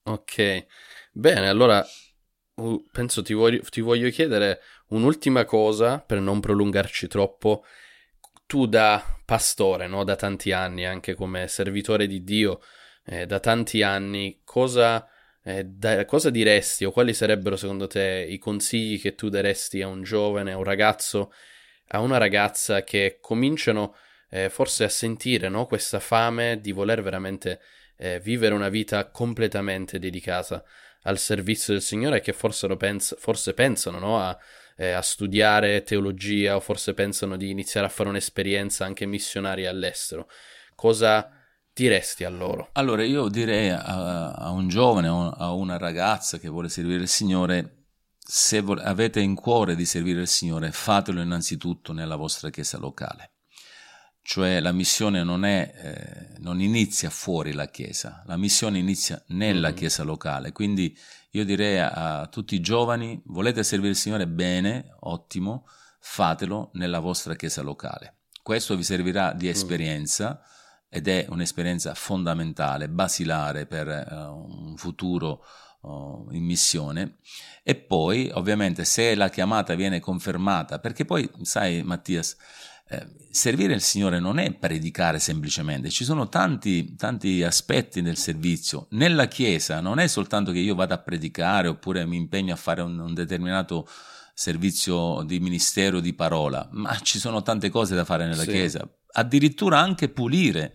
Ok, 0.04 0.66
bene, 1.12 1.48
allora 1.48 1.84
penso 2.90 3.22
ti 3.22 3.34
voglio, 3.34 3.60
ti 3.62 3.80
voglio 3.80 4.08
chiedere 4.10 4.60
un'ultima 4.88 5.44
cosa 5.44 5.98
per 5.98 6.20
non 6.20 6.40
prolungarci 6.40 7.08
troppo. 7.08 7.64
Tu 8.46 8.66
da 8.66 9.02
pastore, 9.24 9.88
no? 9.88 10.04
da 10.04 10.14
tanti 10.14 10.52
anni, 10.52 10.86
anche 10.86 11.14
come 11.14 11.48
servitore 11.48 12.06
di 12.06 12.22
Dio, 12.22 12.60
eh, 13.06 13.26
da 13.26 13.40
tanti 13.40 13.82
anni, 13.82 14.40
cosa, 14.44 15.08
eh, 15.42 15.64
da, 15.64 16.04
cosa 16.04 16.30
diresti 16.30 16.84
o 16.84 16.90
quali 16.90 17.14
sarebbero 17.14 17.56
secondo 17.56 17.86
te 17.86 18.26
i 18.28 18.38
consigli 18.38 19.00
che 19.00 19.14
tu 19.14 19.28
daresti 19.28 19.80
a 19.80 19.88
un 19.88 20.02
giovane, 20.02 20.52
a 20.52 20.58
un 20.58 20.64
ragazzo, 20.64 21.32
a 21.88 22.00
una 22.00 22.18
ragazza 22.18 22.82
che 22.82 23.18
cominciano 23.20 23.94
eh, 24.28 24.50
forse 24.50 24.84
a 24.84 24.88
sentire 24.88 25.48
no, 25.48 25.66
questa 25.66 26.00
fame 26.00 26.60
di 26.60 26.72
voler 26.72 27.02
veramente 27.02 27.60
eh, 27.96 28.20
vivere 28.20 28.54
una 28.54 28.68
vita 28.68 29.06
completamente 29.06 29.98
dedicata 29.98 30.64
al 31.02 31.18
servizio 31.18 31.72
del 31.72 31.82
Signore 31.82 32.18
e 32.18 32.20
che 32.20 32.32
forse, 32.32 32.66
pens- 32.76 33.16
forse 33.18 33.54
pensano 33.54 33.98
no, 34.00 34.20
a, 34.20 34.36
eh, 34.76 34.90
a, 34.90 35.00
studiare 35.00 35.84
teologia 35.84 36.56
o 36.56 36.60
forse 36.60 36.94
pensano 36.94 37.36
di 37.36 37.50
iniziare 37.50 37.86
a 37.86 37.90
fare 37.90 38.08
un'esperienza 38.08 38.84
anche 38.84 39.06
missionaria 39.06 39.70
all'estero. 39.70 40.28
Cosa 40.74 41.35
diresti 41.76 42.24
a 42.24 42.30
loro? 42.30 42.70
Allora, 42.72 43.04
io 43.04 43.28
direi 43.28 43.68
a, 43.68 44.32
a 44.32 44.48
un 44.48 44.66
giovane 44.66 45.08
o 45.08 45.28
a 45.28 45.52
una 45.52 45.76
ragazza 45.76 46.38
che 46.38 46.48
vuole 46.48 46.70
servire 46.70 47.02
il 47.02 47.08
Signore, 47.08 47.88
se 48.18 48.62
vo- 48.62 48.80
avete 48.80 49.20
in 49.20 49.34
cuore 49.34 49.76
di 49.76 49.84
servire 49.84 50.22
il 50.22 50.26
Signore, 50.26 50.72
fatelo 50.72 51.20
innanzitutto 51.20 51.92
nella 51.92 52.16
vostra 52.16 52.48
chiesa 52.48 52.78
locale. 52.78 53.32
Cioè 54.22 54.58
la 54.60 54.72
missione 54.72 55.22
non, 55.22 55.44
è, 55.44 55.72
eh, 55.76 56.38
non 56.38 56.60
inizia 56.60 57.10
fuori 57.10 57.52
la 57.52 57.68
chiesa, 57.68 58.24
la 58.26 58.38
missione 58.38 58.78
inizia 58.78 59.22
nella 59.28 59.68
mm-hmm. 59.68 59.76
chiesa 59.76 60.02
locale. 60.02 60.52
Quindi 60.52 60.96
io 61.32 61.44
direi 61.44 61.78
a, 61.78 62.20
a 62.20 62.26
tutti 62.28 62.54
i 62.54 62.60
giovani, 62.60 63.20
volete 63.26 63.62
servire 63.62 63.90
il 63.90 63.96
Signore 63.96 64.26
bene, 64.26 64.96
ottimo, 65.00 65.68
fatelo 66.00 66.70
nella 66.72 67.00
vostra 67.00 67.36
chiesa 67.36 67.60
locale. 67.60 68.20
Questo 68.42 68.74
vi 68.76 68.82
servirà 68.82 69.34
di 69.34 69.46
mm. 69.46 69.50
esperienza. 69.50 70.40
Mm 70.42 70.54
ed 70.88 71.08
è 71.08 71.26
un'esperienza 71.28 71.94
fondamentale, 71.94 72.88
basilare 72.88 73.66
per 73.66 73.86
uh, 73.88 74.68
un 74.68 74.76
futuro 74.76 75.44
uh, 75.82 76.28
in 76.30 76.44
missione. 76.44 77.18
E 77.62 77.74
poi, 77.74 78.30
ovviamente, 78.32 78.84
se 78.84 79.14
la 79.14 79.28
chiamata 79.28 79.74
viene 79.74 80.00
confermata, 80.00 80.78
perché 80.78 81.04
poi, 81.04 81.28
sai, 81.42 81.82
Mattias, 81.82 82.36
eh, 82.88 83.04
servire 83.30 83.74
il 83.74 83.80
Signore 83.80 84.20
non 84.20 84.38
è 84.38 84.52
predicare 84.52 85.18
semplicemente, 85.18 85.90
ci 85.90 86.04
sono 86.04 86.28
tanti, 86.28 86.94
tanti 86.94 87.42
aspetti 87.42 88.00
del 88.00 88.16
servizio. 88.16 88.86
Nella 88.90 89.26
Chiesa 89.26 89.80
non 89.80 89.98
è 89.98 90.06
soltanto 90.06 90.52
che 90.52 90.60
io 90.60 90.76
vada 90.76 90.94
a 90.94 90.98
predicare 90.98 91.66
oppure 91.66 92.06
mi 92.06 92.16
impegno 92.16 92.52
a 92.54 92.56
fare 92.56 92.82
un, 92.82 92.98
un 92.98 93.12
determinato 93.12 93.88
servizio 94.32 95.22
di 95.24 95.40
ministero 95.40 95.98
di 95.98 96.14
parola, 96.14 96.68
ma 96.72 96.96
ci 97.00 97.18
sono 97.18 97.42
tante 97.42 97.70
cose 97.70 97.96
da 97.96 98.04
fare 98.04 98.26
nella 98.26 98.42
sì. 98.42 98.50
Chiesa 98.50 98.88
addirittura 99.16 99.78
anche 99.80 100.08
pulire. 100.08 100.74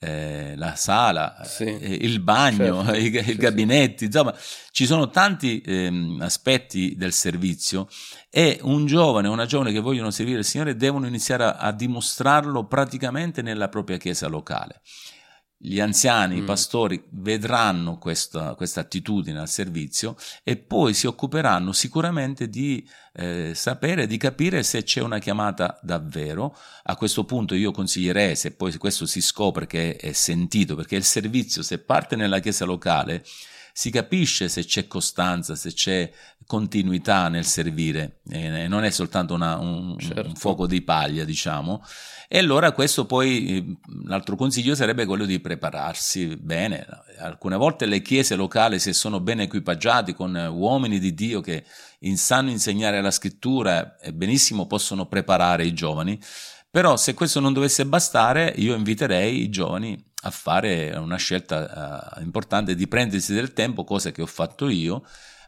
eh, 0.00 0.54
la 0.56 0.74
sala, 0.76 1.40
Sì. 1.44 1.64
eh, 1.64 1.94
il 2.02 2.20
bagno, 2.20 2.84
Certo. 2.84 2.92
i, 2.94 3.06
i 3.06 3.36
Sì, 3.36 3.36
gabinetti, 3.36 4.04
insomma, 4.06 4.34
ci 4.70 4.84
sono 4.84 5.08
tanti 5.08 5.62
ehm, 5.64 6.20
aspetti 6.20 6.94
del 6.94 7.12
servizio 7.14 7.88
e 8.28 8.58
un 8.62 8.84
giovane 8.84 9.28
o 9.28 9.32
una 9.32 9.46
giovane 9.46 9.72
che 9.72 9.80
vogliono 9.80 10.10
servire 10.10 10.40
il 10.40 10.44
Signore 10.44 10.76
devono 10.76 11.06
iniziare 11.06 11.44
a, 11.44 11.50
a 11.56 11.72
dimostrarlo 11.72 12.66
praticamente 12.66 13.40
nella 13.40 13.68
propria 13.70 13.96
chiesa 13.96 14.26
locale. 14.26 14.82
Gli 15.66 15.80
anziani, 15.80 16.36
i 16.36 16.40
Mm. 16.42 16.46
pastori 16.46 17.02
vedranno 17.12 17.96
questa, 17.96 18.54
questa 18.54 18.80
attitudine 18.80 19.38
al 19.38 19.48
servizio 19.48 20.14
e 20.42 20.58
poi 20.58 20.92
si 20.92 21.06
occuperanno 21.06 21.72
sicuramente 21.72 22.50
di 22.50 22.86
eh, 23.14 23.52
sapere, 23.54 24.06
di 24.06 24.18
capire 24.18 24.62
se 24.62 24.82
c'è 24.82 25.00
una 25.00 25.18
chiamata 25.18 25.78
davvero. 25.80 26.54
A 26.82 26.96
questo 26.96 27.24
punto 27.24 27.54
io 27.54 27.70
consiglierei, 27.70 28.36
se 28.36 28.50
poi 28.50 28.76
questo 28.76 29.06
si 29.06 29.22
scopre 29.22 29.66
che 29.66 29.96
è 29.96 30.12
sentito, 30.12 30.74
perché 30.76 30.96
il 30.96 31.04
servizio, 31.04 31.62
se 31.62 31.78
parte 31.78 32.14
nella 32.14 32.40
chiesa 32.40 32.66
locale, 32.66 33.24
si 33.76 33.90
capisce 33.90 34.48
se 34.48 34.64
c'è 34.64 34.86
costanza, 34.86 35.56
se 35.56 35.72
c'è 35.72 36.08
continuità 36.46 37.26
nel 37.28 37.44
servire, 37.44 38.20
eh, 38.30 38.68
non 38.68 38.84
è 38.84 38.90
soltanto 38.90 39.34
una- 39.34 39.56
un, 39.58 39.98
Certo. 39.98 40.28
un 40.28 40.34
fuoco 40.36 40.68
di 40.68 40.80
paglia, 40.82 41.24
diciamo. 41.24 41.82
E 42.28 42.38
allora 42.38 42.70
questo 42.70 43.04
poi, 43.04 43.48
eh, 43.56 43.76
l'altro 44.04 44.36
consiglio 44.36 44.76
sarebbe 44.76 45.06
quello 45.06 45.24
di 45.24 45.40
prepararsi 45.40 46.36
bene. 46.36 46.86
Alcune 47.18 47.56
volte 47.56 47.86
le 47.86 48.00
chiese 48.00 48.36
locali, 48.36 48.78
se 48.78 48.92
sono 48.92 49.18
ben 49.18 49.40
equipaggiati 49.40 50.14
con 50.14 50.36
eh, 50.36 50.46
uomini 50.46 51.00
di 51.00 51.12
Dio 51.12 51.40
che 51.40 51.64
sanno 52.14 52.50
insegnare 52.50 53.02
la 53.02 53.10
scrittura 53.10 53.98
e 53.98 54.12
benissimo 54.12 54.66
possono 54.68 55.06
preparare 55.06 55.66
i 55.66 55.74
giovani, 55.74 56.16
però 56.70 56.96
se 56.96 57.14
questo 57.14 57.40
non 57.40 57.52
dovesse 57.52 57.84
bastare, 57.86 58.52
io 58.56 58.76
inviterei 58.76 59.42
i 59.42 59.48
giovani 59.48 60.12
a 60.26 60.30
fare 60.30 60.90
una 60.96 61.16
scelta 61.16 62.16
eh, 62.16 62.22
importante 62.22 62.74
di 62.74 62.88
prendersi 62.88 63.32
del 63.34 63.52
tempo, 63.52 63.84
cosa 63.84 64.10
che 64.10 64.22
ho 64.22 64.26
fatto 64.26 64.68
io. 64.68 65.02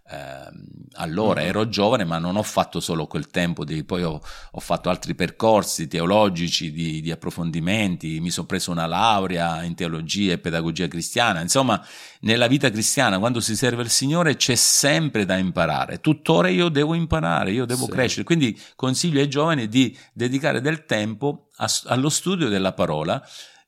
Ehm, 0.08 0.64
allora 0.98 1.40
Mhm. 1.40 1.46
ero 1.48 1.68
giovane, 1.68 2.04
ma 2.04 2.18
non 2.18 2.36
ho 2.36 2.42
fatto 2.44 2.78
solo 2.78 3.06
quel 3.08 3.26
tempo, 3.26 3.64
di, 3.64 3.82
poi 3.82 4.04
ho, 4.04 4.20
ho 4.52 4.60
fatto 4.60 4.88
altri 4.88 5.16
percorsi 5.16 5.88
teologici 5.88 6.70
di, 6.70 7.00
di 7.00 7.10
approfondimenti, 7.10 8.20
mi 8.20 8.30
sono 8.30 8.46
preso 8.46 8.70
una 8.70 8.86
laurea 8.86 9.64
in 9.64 9.74
teologia 9.74 10.32
e 10.34 10.38
pedagogia 10.38 10.86
cristiana. 10.86 11.40
Insomma, 11.40 11.84
nella 12.20 12.46
vita 12.46 12.70
cristiana, 12.70 13.18
quando 13.18 13.40
si 13.40 13.56
serve 13.56 13.82
il 13.82 13.90
Signore, 13.90 14.36
c'è 14.36 14.54
sempre 14.54 15.24
da 15.24 15.36
imparare. 15.38 16.00
Tuttora 16.00 16.48
io 16.48 16.68
devo 16.68 16.94
imparare, 16.94 17.50
io 17.50 17.64
devo 17.64 17.86
Sì. 17.86 17.90
crescere. 17.90 18.24
Quindi 18.24 18.56
consiglio 18.76 19.20
ai 19.20 19.28
giovani 19.28 19.68
di 19.68 19.96
dedicare 20.12 20.60
del 20.60 20.84
tempo 20.84 21.48
a- 21.56 21.68
allo 21.86 22.10
studio 22.10 22.48
della 22.48 22.72
parola, 22.74 23.20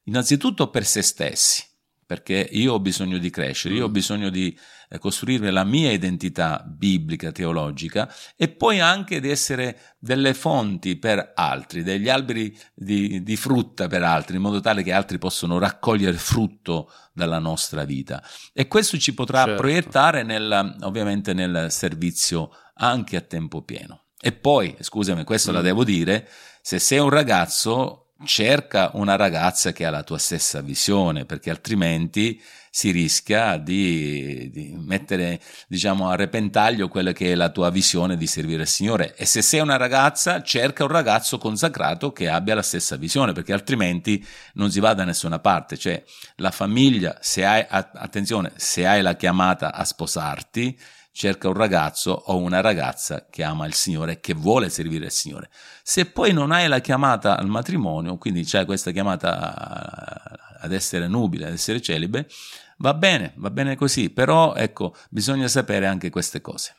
innanzitutto 0.09 0.69
per 0.71 0.85
se 0.85 1.03
stessi, 1.03 1.65
perché 2.07 2.49
io 2.53 2.73
ho 2.73 2.81
bisogno 2.81 3.19
di 3.19 3.29
crescere, 3.31 3.75
io 3.75 3.85
ho 3.85 3.89
Mm. 3.89 3.93
bisogno 3.93 4.31
di 4.31 4.59
eh, 4.91 4.99
costruire 4.99 5.51
la 5.51 5.65
mia 5.65 5.93
identità 5.93 6.65
biblica, 6.67 7.31
teologica 7.31 8.11
e 8.35 8.49
poi 8.49 8.81
anche 8.81 9.21
di 9.21 9.29
essere 9.29 9.97
delle 9.99 10.33
fonti 10.33 10.97
per 10.97 11.33
altri, 11.35 11.83
degli 11.83 12.09
alberi 12.09 12.57
di, 12.75 13.23
di 13.23 13.37
frutta 13.37 13.87
per 13.87 14.03
altri, 14.03 14.37
in 14.37 14.43
modo 14.43 14.61
tale 14.61 14.83
che 14.83 14.93
altri 14.93 15.19
possono 15.19 15.59
raccogliere 15.59 16.17
frutto 16.17 16.91
dalla 17.13 17.39
nostra 17.39 17.85
vita. 17.85 18.23
E 18.55 18.67
questo 18.67 18.97
ci 18.97 19.13
potrà 19.13 19.45
Certo. 19.45 19.61
proiettare 19.61 20.23
nel, 20.23 20.77
ovviamente 20.81 21.35
nel 21.35 21.67
servizio 21.71 22.51
anche 22.77 23.17
a 23.17 23.21
tempo 23.21 23.61
pieno. 23.61 24.05
E 24.19 24.33
poi, 24.33 24.75
scusami, 24.81 25.23
questo 25.25 25.53
la 25.53 25.61
Mm. 25.61 25.65
devo 25.65 25.85
dire, 25.85 26.27
se 26.63 26.79
sei 26.79 26.99
un 26.99 27.11
ragazzo, 27.11 28.08
cerca 28.25 28.91
una 28.95 29.17
ragazza 29.17 29.73
che 29.73 29.85
ha 29.85 29.91
la 29.91 30.03
tua 30.03 30.19
stessa 30.19 30.61
visione, 30.61 31.25
perché 31.25 31.51
altrimenti 31.51 32.41
si 32.71 32.91
rischia 32.91 33.57
di, 33.57 34.51
di 34.53 34.77
mettere, 34.79 35.41
diciamo, 35.67 36.11
a 36.11 36.17
repentaglio 36.17 36.89
quella 36.89 37.13
che 37.13 37.33
è 37.33 37.35
la 37.35 37.51
tua 37.51 37.71
visione 37.71 38.17
di 38.17 38.27
servire 38.27 38.63
il 38.63 38.69
Signore. 38.69 39.15
E 39.17 39.25
se 39.25 39.43
sei 39.43 39.61
una 39.61 39.77
ragazza, 39.77 40.43
cerca 40.43 40.85
un 40.85 40.91
ragazzo 40.91 41.39
consacrato 41.39 42.13
che 42.13 42.29
abbia 42.29 42.55
la 42.55 42.63
stessa 42.63 42.97
visione, 42.97 43.33
perché 43.33 43.53
altrimenti 43.53 44.25
non 44.55 44.71
si 44.71 44.81
va 44.81 44.95
da 44.95 45.05
nessuna 45.05 45.39
parte. 45.39 45.77
Cioè, 45.77 46.03
la 46.37 46.51
famiglia, 46.51 47.19
se 47.21 47.45
hai, 47.45 47.65
attenzione, 47.69 48.53
se 48.57 48.87
hai 48.87 49.03
la 49.03 49.17
chiamata 49.17 49.73
a 49.73 49.85
sposarti, 49.85 50.79
cerca 51.19 51.49
un 51.49 51.55
ragazzo 51.55 52.13
o 52.13 52.37
una 52.37 52.61
ragazza 52.61 53.27
che 53.29 53.43
ama 53.43 53.67
il 53.67 53.75
Signore 53.75 54.13
e 54.13 54.21
che 54.21 54.35
vuole 54.35 54.71
servire 54.71 55.07
il 55.07 55.11
Signore. 55.11 55.51
Se 55.83 56.07
poi 56.07 56.33
non 56.33 56.53
hai 56.53 56.69
la 56.69 56.79
chiamata 56.79 57.37
al 57.37 57.49
matrimonio, 57.49 58.19
quindi 58.19 58.45
c'è 58.45 58.65
questa 58.65 58.93
chiamata 58.93 60.61
ad 60.61 60.73
essere 60.73 61.09
nubile, 61.09 61.47
ad 61.47 61.55
essere 61.55 61.81
celibe, 61.81 62.29
va 62.77 62.95
bene, 62.95 63.33
va 63.35 63.51
bene 63.51 63.75
così, 63.75 64.11
però 64.11 64.55
ecco, 64.55 64.95
bisogna 65.11 65.49
sapere 65.49 65.87
anche 65.87 66.09
queste 66.09 66.41
cose. 66.41 66.77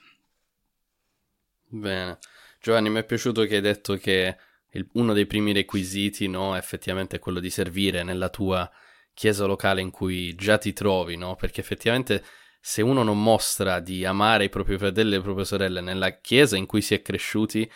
Bene. 1.67 2.17
Giovanni, 2.61 2.89
mi 2.89 2.99
è 2.99 3.03
piaciuto 3.03 3.43
che 3.43 3.55
hai 3.55 3.61
detto 3.61 3.97
che 3.97 4.37
il- 4.71 4.89
uno 4.93 5.11
dei 5.11 5.25
primi 5.25 5.51
requisiti, 5.51 6.29
no, 6.29 6.55
effettivamente 6.55 7.17
è 7.17 7.19
quello 7.19 7.41
di 7.41 7.49
servire 7.49 8.03
nella 8.03 8.29
tua 8.29 8.71
chiesa 9.13 9.43
locale 9.43 9.81
in 9.81 9.91
cui 9.91 10.33
già 10.35 10.57
ti 10.57 10.71
trovi, 10.71 11.17
no? 11.17 11.35
Perché 11.35 11.59
effettivamente 11.59 12.23
se 12.59 12.81
uno 12.81 13.03
non 13.03 13.21
mostra 13.21 13.79
di 13.79 14.05
amare 14.05 14.45
i 14.45 14.49
propri 14.49 14.77
fratelli 14.77 15.13
e 15.13 15.17
le 15.17 15.23
proprie 15.23 15.45
sorelle 15.45 15.81
nella 15.81 16.19
chiesa 16.19 16.57
in 16.57 16.65
cui 16.65 16.81
si 16.81 16.93
è 16.93 17.01
cresciuti, 17.01 17.69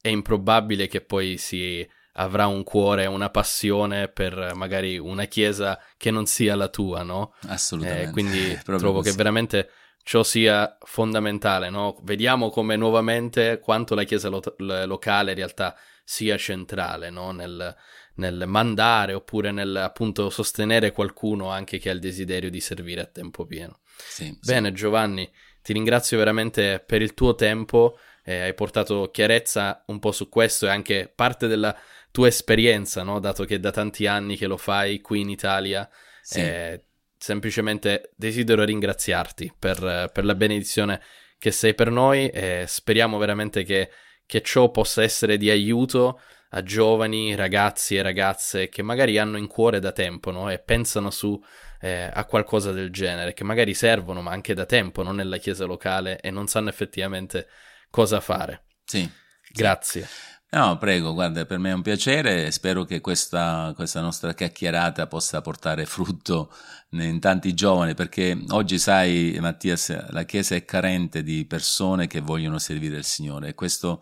è 0.00 0.08
improbabile 0.08 0.86
che 0.86 1.00
poi 1.00 1.38
si 1.38 1.88
avrà 2.14 2.46
un 2.46 2.62
cuore, 2.62 3.06
una 3.06 3.30
passione 3.30 4.08
per 4.08 4.52
magari 4.54 4.98
una 4.98 5.24
chiesa 5.24 5.80
che 5.96 6.10
non 6.10 6.26
sia 6.26 6.54
la 6.54 6.68
tua, 6.68 7.02
no? 7.02 7.34
Assolutamente. 7.46 8.08
Eh, 8.08 8.12
quindi 8.12 8.58
trovo 8.62 8.98
così. 8.98 9.10
che 9.10 9.16
veramente 9.16 9.70
ciò 10.02 10.22
sia 10.22 10.76
fondamentale, 10.82 11.70
no? 11.70 11.98
Vediamo 12.02 12.50
come 12.50 12.76
nuovamente 12.76 13.58
quanto 13.58 13.94
la 13.94 14.04
chiesa 14.04 14.28
lo- 14.28 14.42
locale 14.58 15.30
in 15.30 15.36
realtà 15.36 15.74
sia 16.04 16.36
centrale, 16.36 17.10
no? 17.10 17.32
Nel, 17.32 17.74
nel 18.16 18.44
mandare 18.46 19.14
oppure 19.14 19.50
nel 19.50 19.74
appunto 19.74 20.28
sostenere 20.30 20.92
qualcuno 20.92 21.48
anche 21.48 21.78
che 21.78 21.88
ha 21.88 21.92
il 21.92 22.00
desiderio 22.00 22.50
di 22.50 22.60
servire 22.60 23.00
a 23.00 23.06
tempo 23.06 23.46
pieno. 23.46 23.80
Sì, 23.96 24.26
sì. 24.26 24.38
Bene, 24.42 24.72
Giovanni, 24.72 25.30
ti 25.62 25.72
ringrazio 25.72 26.18
veramente 26.18 26.82
per 26.84 27.02
il 27.02 27.14
tuo 27.14 27.34
tempo, 27.34 27.98
eh, 28.24 28.40
hai 28.40 28.54
portato 28.54 29.10
chiarezza 29.10 29.84
un 29.86 29.98
po' 29.98 30.12
su 30.12 30.28
questo 30.28 30.66
e 30.66 30.70
anche 30.70 31.10
parte 31.12 31.46
della 31.46 31.76
tua 32.10 32.28
esperienza, 32.28 33.02
no? 33.02 33.18
Dato 33.18 33.44
che 33.44 33.56
è 33.56 33.58
da 33.58 33.70
tanti 33.70 34.06
anni 34.06 34.36
che 34.36 34.46
lo 34.46 34.56
fai 34.56 35.00
qui 35.00 35.20
in 35.20 35.30
Italia. 35.30 35.88
Sì. 36.22 36.40
Eh, 36.40 36.84
semplicemente 37.16 38.10
desidero 38.16 38.64
ringraziarti 38.64 39.54
per, 39.58 40.10
per 40.12 40.24
la 40.26 40.34
benedizione 40.34 41.00
che 41.38 41.50
sei 41.50 41.74
per 41.74 41.90
noi 41.90 42.28
e 42.28 42.64
speriamo 42.68 43.16
veramente 43.16 43.64
che, 43.64 43.90
che 44.26 44.42
ciò 44.42 44.70
possa 44.70 45.02
essere 45.02 45.38
di 45.38 45.48
aiuto 45.48 46.20
a 46.56 46.62
giovani, 46.62 47.34
ragazzi 47.34 47.96
e 47.96 48.02
ragazze 48.02 48.68
che 48.68 48.82
magari 48.82 49.18
hanno 49.18 49.36
in 49.36 49.48
cuore 49.48 49.80
da 49.80 49.92
tempo 49.92 50.30
no? 50.30 50.50
e 50.50 50.58
pensano 50.60 51.10
su 51.10 51.40
eh, 51.80 52.08
a 52.12 52.24
qualcosa 52.24 52.70
del 52.70 52.90
genere, 52.90 53.34
che 53.34 53.44
magari 53.44 53.74
servono 53.74 54.22
ma 54.22 54.30
anche 54.30 54.54
da 54.54 54.64
tempo, 54.64 55.02
non 55.02 55.16
nella 55.16 55.38
chiesa 55.38 55.64
locale 55.64 56.20
e 56.20 56.30
non 56.30 56.46
sanno 56.46 56.68
effettivamente 56.68 57.48
cosa 57.90 58.20
fare. 58.20 58.64
Sì. 58.84 59.08
Grazie. 59.50 60.08
No, 60.50 60.78
prego, 60.78 61.12
guarda, 61.12 61.44
per 61.46 61.58
me 61.58 61.70
è 61.70 61.74
un 61.74 61.82
piacere, 61.82 62.52
spero 62.52 62.84
che 62.84 63.00
questa, 63.00 63.72
questa 63.74 64.00
nostra 64.00 64.34
chiacchierata 64.34 65.08
possa 65.08 65.40
portare 65.40 65.84
frutto 65.84 66.52
in 66.90 67.18
tanti 67.18 67.54
giovani, 67.54 67.94
perché 67.94 68.40
oggi 68.50 68.78
sai, 68.78 69.36
Mattias, 69.40 70.10
la 70.10 70.22
Chiesa 70.22 70.54
è 70.54 70.64
carente 70.64 71.24
di 71.24 71.44
persone 71.44 72.06
che 72.06 72.20
vogliono 72.20 72.58
servire 72.58 72.96
il 72.96 73.04
Signore 73.04 73.48
e 73.48 73.54
questo, 73.54 74.00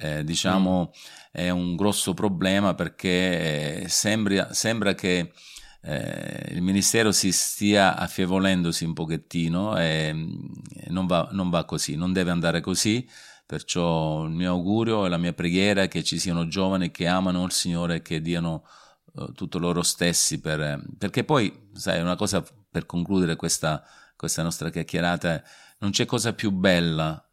eh, 0.00 0.24
diciamo, 0.24 0.92
è 1.30 1.50
un 1.50 1.76
grosso 1.76 2.14
problema 2.14 2.74
perché 2.74 3.82
eh, 3.82 3.88
sembra, 3.88 4.52
sembra 4.52 4.94
che 4.94 5.32
eh, 5.82 6.46
il 6.50 6.62
ministero 6.62 7.12
si 7.12 7.30
stia 7.32 7.96
affievolendosi 7.96 8.84
un 8.84 8.94
pochettino 8.94 9.76
e 9.78 10.14
e 10.90 10.90
non 10.90 11.06
va, 11.06 11.28
non 11.32 11.50
va 11.50 11.64
così, 11.64 11.94
non 11.96 12.12
deve 12.12 12.30
andare 12.30 12.60
così. 12.60 13.08
Perciò 13.46 14.24
il 14.24 14.30
mio 14.30 14.50
augurio 14.50 15.06
e 15.06 15.08
la 15.08 15.18
mia 15.18 15.32
preghiera 15.32 15.82
è 15.82 15.88
che 15.88 16.04
ci 16.04 16.18
siano 16.18 16.46
giovani 16.46 16.90
che 16.90 17.06
amano 17.06 17.44
il 17.44 17.52
Signore 17.52 17.96
e 17.96 18.02
che 18.02 18.20
diano 18.20 18.64
eh, 19.16 19.32
tutto 19.34 19.58
loro 19.58 19.82
stessi 19.82 20.40
per, 20.40 20.60
eh, 20.60 20.80
perché 20.96 21.24
poi, 21.24 21.68
sai, 21.72 22.00
una 22.00 22.16
cosa 22.16 22.44
per 22.70 22.86
concludere 22.86 23.36
questa, 23.36 23.82
questa 24.16 24.42
nostra 24.42 24.70
chiacchierata, 24.70 25.42
non 25.78 25.90
c'è 25.90 26.06
cosa 26.06 26.32
più 26.32 26.50
bella 26.50 27.24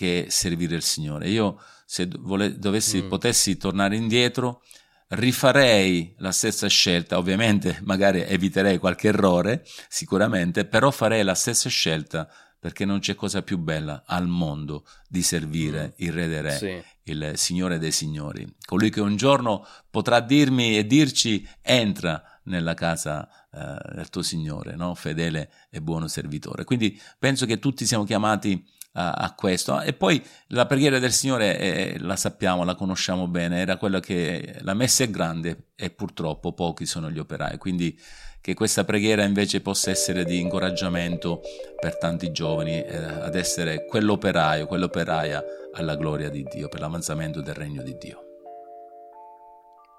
che 0.00 0.28
servire 0.30 0.76
il 0.76 0.82
Signore. 0.82 1.28
Io, 1.28 1.60
se 1.84 2.08
vole- 2.20 2.58
dovessi, 2.58 3.02
Mm. 3.02 3.08
potessi 3.10 3.58
tornare 3.58 3.96
indietro, 3.96 4.62
rifarei 5.08 6.14
la 6.18 6.32
stessa 6.32 6.66
scelta, 6.68 7.18
ovviamente 7.18 7.78
magari 7.84 8.22
eviterei 8.22 8.78
qualche 8.78 9.08
errore, 9.08 9.62
sicuramente, 9.90 10.64
però 10.64 10.90
farei 10.90 11.22
la 11.22 11.34
stessa 11.34 11.68
scelta 11.68 12.26
perché 12.58 12.86
non 12.86 13.00
c'è 13.00 13.14
cosa 13.14 13.42
più 13.42 13.58
bella 13.58 14.04
al 14.06 14.26
mondo 14.26 14.84
di 15.06 15.20
servire 15.22 15.88
Mm. 15.88 15.92
il 16.06 16.12
Re 16.12 16.28
dei 16.28 16.40
Re, 16.40 16.56
Sì. 16.56 16.82
il 17.12 17.32
Signore 17.34 17.78
dei 17.78 17.92
Signori, 17.92 18.46
colui 18.64 18.88
che 18.88 19.02
un 19.02 19.16
giorno 19.16 19.66
potrà 19.90 20.20
dirmi 20.20 20.78
e 20.78 20.86
dirci 20.86 21.46
entra 21.60 22.22
nella 22.44 22.72
casa 22.74 23.28
eh, 23.52 23.94
del 23.94 24.08
tuo 24.10 24.22
Signore, 24.22 24.76
no? 24.76 24.94
fedele 24.94 25.50
e 25.70 25.82
buono 25.82 26.06
servitore. 26.08 26.64
Quindi 26.64 26.98
penso 27.18 27.44
che 27.46 27.58
tutti 27.58 27.84
siamo 27.84 28.04
chiamati 28.04 28.64
a, 28.92 29.12
a 29.12 29.34
questo. 29.34 29.80
E 29.80 29.92
poi 29.92 30.22
la 30.48 30.66
preghiera 30.66 30.98
del 30.98 31.12
Signore 31.12 31.58
eh, 31.58 31.98
la 31.98 32.16
sappiamo, 32.16 32.64
la 32.64 32.74
conosciamo 32.74 33.28
bene, 33.28 33.60
era 33.60 33.76
quella 33.76 34.00
che 34.00 34.56
la 34.60 34.74
messa 34.74 35.04
è 35.04 35.10
grande 35.10 35.68
e 35.76 35.90
purtroppo 35.90 36.52
pochi 36.52 36.86
sono 36.86 37.10
gli 37.10 37.18
operai. 37.18 37.58
Quindi 37.58 37.98
che 38.40 38.54
questa 38.54 38.84
preghiera 38.84 39.22
invece 39.22 39.60
possa 39.60 39.90
essere 39.90 40.24
di 40.24 40.40
incoraggiamento 40.40 41.42
per 41.78 41.98
tanti 41.98 42.32
giovani 42.32 42.82
eh, 42.82 42.96
ad 42.96 43.34
essere 43.34 43.84
quell'operaio, 43.84 44.66
quell'operaia 44.66 45.44
alla 45.74 45.94
gloria 45.94 46.30
di 46.30 46.42
Dio, 46.44 46.68
per 46.68 46.80
l'avanzamento 46.80 47.42
del 47.42 47.54
regno 47.54 47.82
di 47.82 47.96
Dio. 47.98 48.24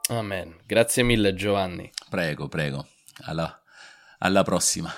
Amen. 0.09 0.57
Grazie 0.65 1.03
mille 1.03 1.33
Giovanni. 1.35 1.89
Prego, 2.09 2.47
prego. 2.47 2.87
alla, 3.25 3.61
alla 4.17 4.43
prossima. 4.43 4.91